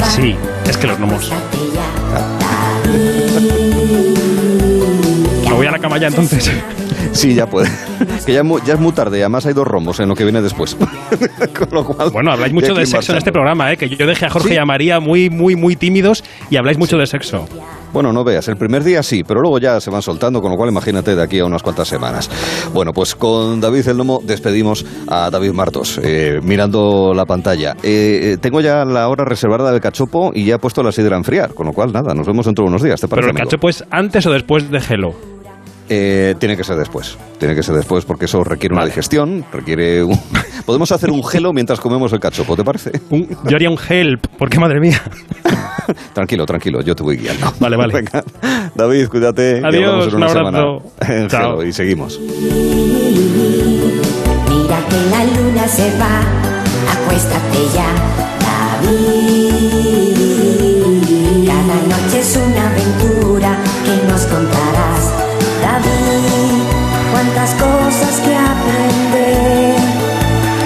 Sí, 0.10 0.36
es 0.68 0.76
que 0.78 0.88
los 0.88 0.98
gnomos. 1.00 1.32
Me 5.48 5.54
voy 5.54 5.68
a 5.68 5.72
la 5.72 5.80
cama 5.80 5.98
ya 5.98 6.08
entonces. 6.08 6.52
Sí, 7.12 7.34
ya 7.34 7.48
puede. 7.48 7.70
que 8.26 8.34
ya, 8.34 8.40
es 8.40 8.46
mu- 8.46 8.60
ya 8.66 8.74
es 8.74 8.80
muy 8.80 8.92
tarde, 8.92 9.20
además 9.22 9.46
hay 9.46 9.54
dos 9.54 9.66
rombos 9.68 10.00
en 10.02 10.10
lo 10.10 10.16
que 10.16 10.24
viene 10.24 10.42
después. 10.42 10.76
Con 11.58 11.70
lo 11.72 11.86
cual, 11.86 12.10
Bueno, 12.12 12.32
habláis 12.32 12.54
mucho 12.54 12.74
de 12.74 12.86
sexo 12.86 13.14
en 13.14 13.20
este 13.20 13.32
programa, 13.32 13.72
¿eh? 13.72 13.78
Que 13.78 13.88
yo 13.90 14.06
dejé 14.06 14.26
a 14.26 14.30
Jorge 14.30 14.50
Sí. 14.50 14.54
y 14.56 14.58
a 14.58 14.66
María 14.66 15.00
muy, 15.00 15.30
muy, 15.30 15.56
muy 15.56 15.76
tímidos 15.76 16.24
y 16.50 16.58
habláis 16.58 16.78
mucho 16.78 16.98
de 16.98 17.08
sexo. 17.08 17.48
Bueno, 17.96 18.12
no 18.12 18.26
veas, 18.26 18.46
el 18.50 18.58
primer 18.58 18.84
día 18.84 19.02
sí, 19.02 19.24
pero 19.24 19.40
luego 19.40 19.58
ya 19.58 19.80
se 19.80 19.90
van 19.90 20.02
soltando, 20.02 20.42
con 20.42 20.52
lo 20.52 20.58
cual 20.58 20.70
imagínate 20.70 21.16
de 21.16 21.24
aquí 21.24 21.40
a 21.40 21.46
unas 21.46 21.64
cuantas 21.64 21.88
semanas. 21.88 22.30
Bueno, 22.74 22.92
pues 22.92 23.16
con 23.16 23.62
David 23.62 23.88
el 23.88 23.96
Nomo 23.96 24.20
despedimos 24.22 24.86
a 25.08 25.30
David 25.30 25.54
Martos, 25.54 26.02
eh, 26.04 26.42
mirando 26.44 27.14
la 27.16 27.26
pantalla. 27.26 27.72
Eh, 27.84 28.34
eh, 28.34 28.38
tengo 28.42 28.60
ya 28.60 28.84
la 28.84 29.08
hora 29.08 29.24
reservada 29.24 29.72
del 29.72 29.80
cachopo 29.80 30.34
y 30.36 30.44
ya 30.44 30.56
he 30.56 30.60
puesto 30.60 30.84
la 30.84 30.92
sidra 30.92 31.16
a 31.16 31.20
enfriar, 31.20 31.54
con 31.54 31.68
lo 31.68 31.72
cual 31.72 31.94
nada, 31.94 32.14
nos 32.14 32.28
vemos 32.28 32.46
dentro 32.46 32.66
de 32.66 32.70
unos 32.70 32.84
días, 32.84 33.00
¿te 33.00 33.08
parece? 33.08 33.28
Pero 33.28 33.32
el 33.32 33.38
amigo? 33.38 33.50
cachopo 33.50 33.70
es 33.70 33.86
antes 33.90 34.26
o 34.26 34.32
después 34.34 34.70
de 34.70 34.80
Hello. 34.80 35.35
Eh, 35.88 36.34
tiene 36.40 36.58
que 36.58 36.64
ser 36.64 36.78
después, 36.78 37.16
tiene 37.38 37.54
que 37.54 37.62
ser 37.62 37.76
después 37.76 38.06
porque 38.06 38.26
eso 38.26 38.44
requiere 38.44 38.74
una 38.74 38.86
digestión, 38.86 39.46
requiere... 39.54 40.04
un- 40.04 40.20
Podemos 40.66 40.92
hacer 40.92 41.12
un 41.12 41.24
gelo 41.24 41.54
mientras 41.54 41.80
comemos 41.80 42.12
el 42.12 42.20
cachopo, 42.20 42.56
¿te 42.56 42.64
parece? 42.64 42.92
Un- 43.12 43.28
yo 43.44 43.56
haría 43.56 43.70
un 43.70 43.78
help, 43.88 44.26
porque 44.40 44.60
madre 44.60 44.80
mía. 44.80 45.00
tranquilo, 46.14 46.46
tranquilo, 46.48 46.82
yo 46.82 46.96
te 46.96 47.04
voy 47.04 47.18
guiando. 47.18 47.54
Vale, 47.60 47.76
vale. 47.78 47.94
Venga, 47.94 48.24
David, 48.74 49.08
cuídate. 49.10 49.62
Adiós, 49.64 50.08
en 50.08 50.16
una 50.16 50.26
un 50.26 50.32
semana 50.34 50.58
abrazo. 50.58 50.92
en 51.08 51.28
Chao. 51.28 51.52
Gelo 51.58 51.64
y 51.68 51.72
seguimos. 51.74 52.20
Mira 54.50 54.80
que 54.90 55.10
la 55.12 55.24
luna 55.40 55.68
se 55.68 55.92
va, 56.00 56.22
acuéstate 56.94 57.60
ya, 57.76 57.88
David. 58.42 59.45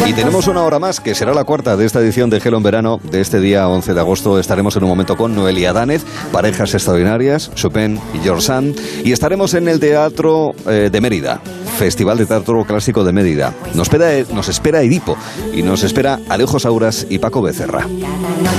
Y 0.09 0.13
tenemos 0.13 0.47
una 0.47 0.63
hora 0.63 0.79
más, 0.79 0.99
que 0.99 1.13
será 1.13 1.35
la 1.35 1.43
cuarta 1.43 1.77
de 1.77 1.85
esta 1.85 1.99
edición 1.99 2.31
de 2.31 2.39
Gelo 2.39 2.57
en 2.57 2.63
Verano. 2.63 2.99
De 3.11 3.21
este 3.21 3.39
día 3.39 3.67
11 3.67 3.93
de 3.93 3.99
agosto 3.99 4.39
estaremos 4.39 4.75
en 4.75 4.81
un 4.81 4.89
momento 4.89 5.15
con 5.15 5.35
Noelia 5.35 5.71
Danez, 5.71 6.03
parejas 6.31 6.73
extraordinarias, 6.73 7.51
Chopin 7.53 7.99
y 8.15 8.17
George 8.17 8.41
Sand. 8.41 8.75
Y 9.05 9.11
estaremos 9.11 9.53
en 9.53 9.67
el 9.67 9.79
Teatro 9.79 10.55
eh, 10.67 10.89
de 10.91 10.99
Mérida, 10.99 11.39
Festival 11.77 12.17
de 12.17 12.25
Teatro 12.25 12.65
Clásico 12.65 13.03
de 13.03 13.13
Mérida. 13.13 13.53
Nos 13.75 13.83
espera, 13.83 14.09
nos 14.33 14.49
espera 14.49 14.81
Edipo 14.81 15.15
y 15.53 15.61
nos 15.61 15.83
espera 15.83 16.19
Alejo 16.27 16.57
Sauras 16.57 17.05
y 17.07 17.19
Paco 17.19 17.43
Becerra. 17.43 17.85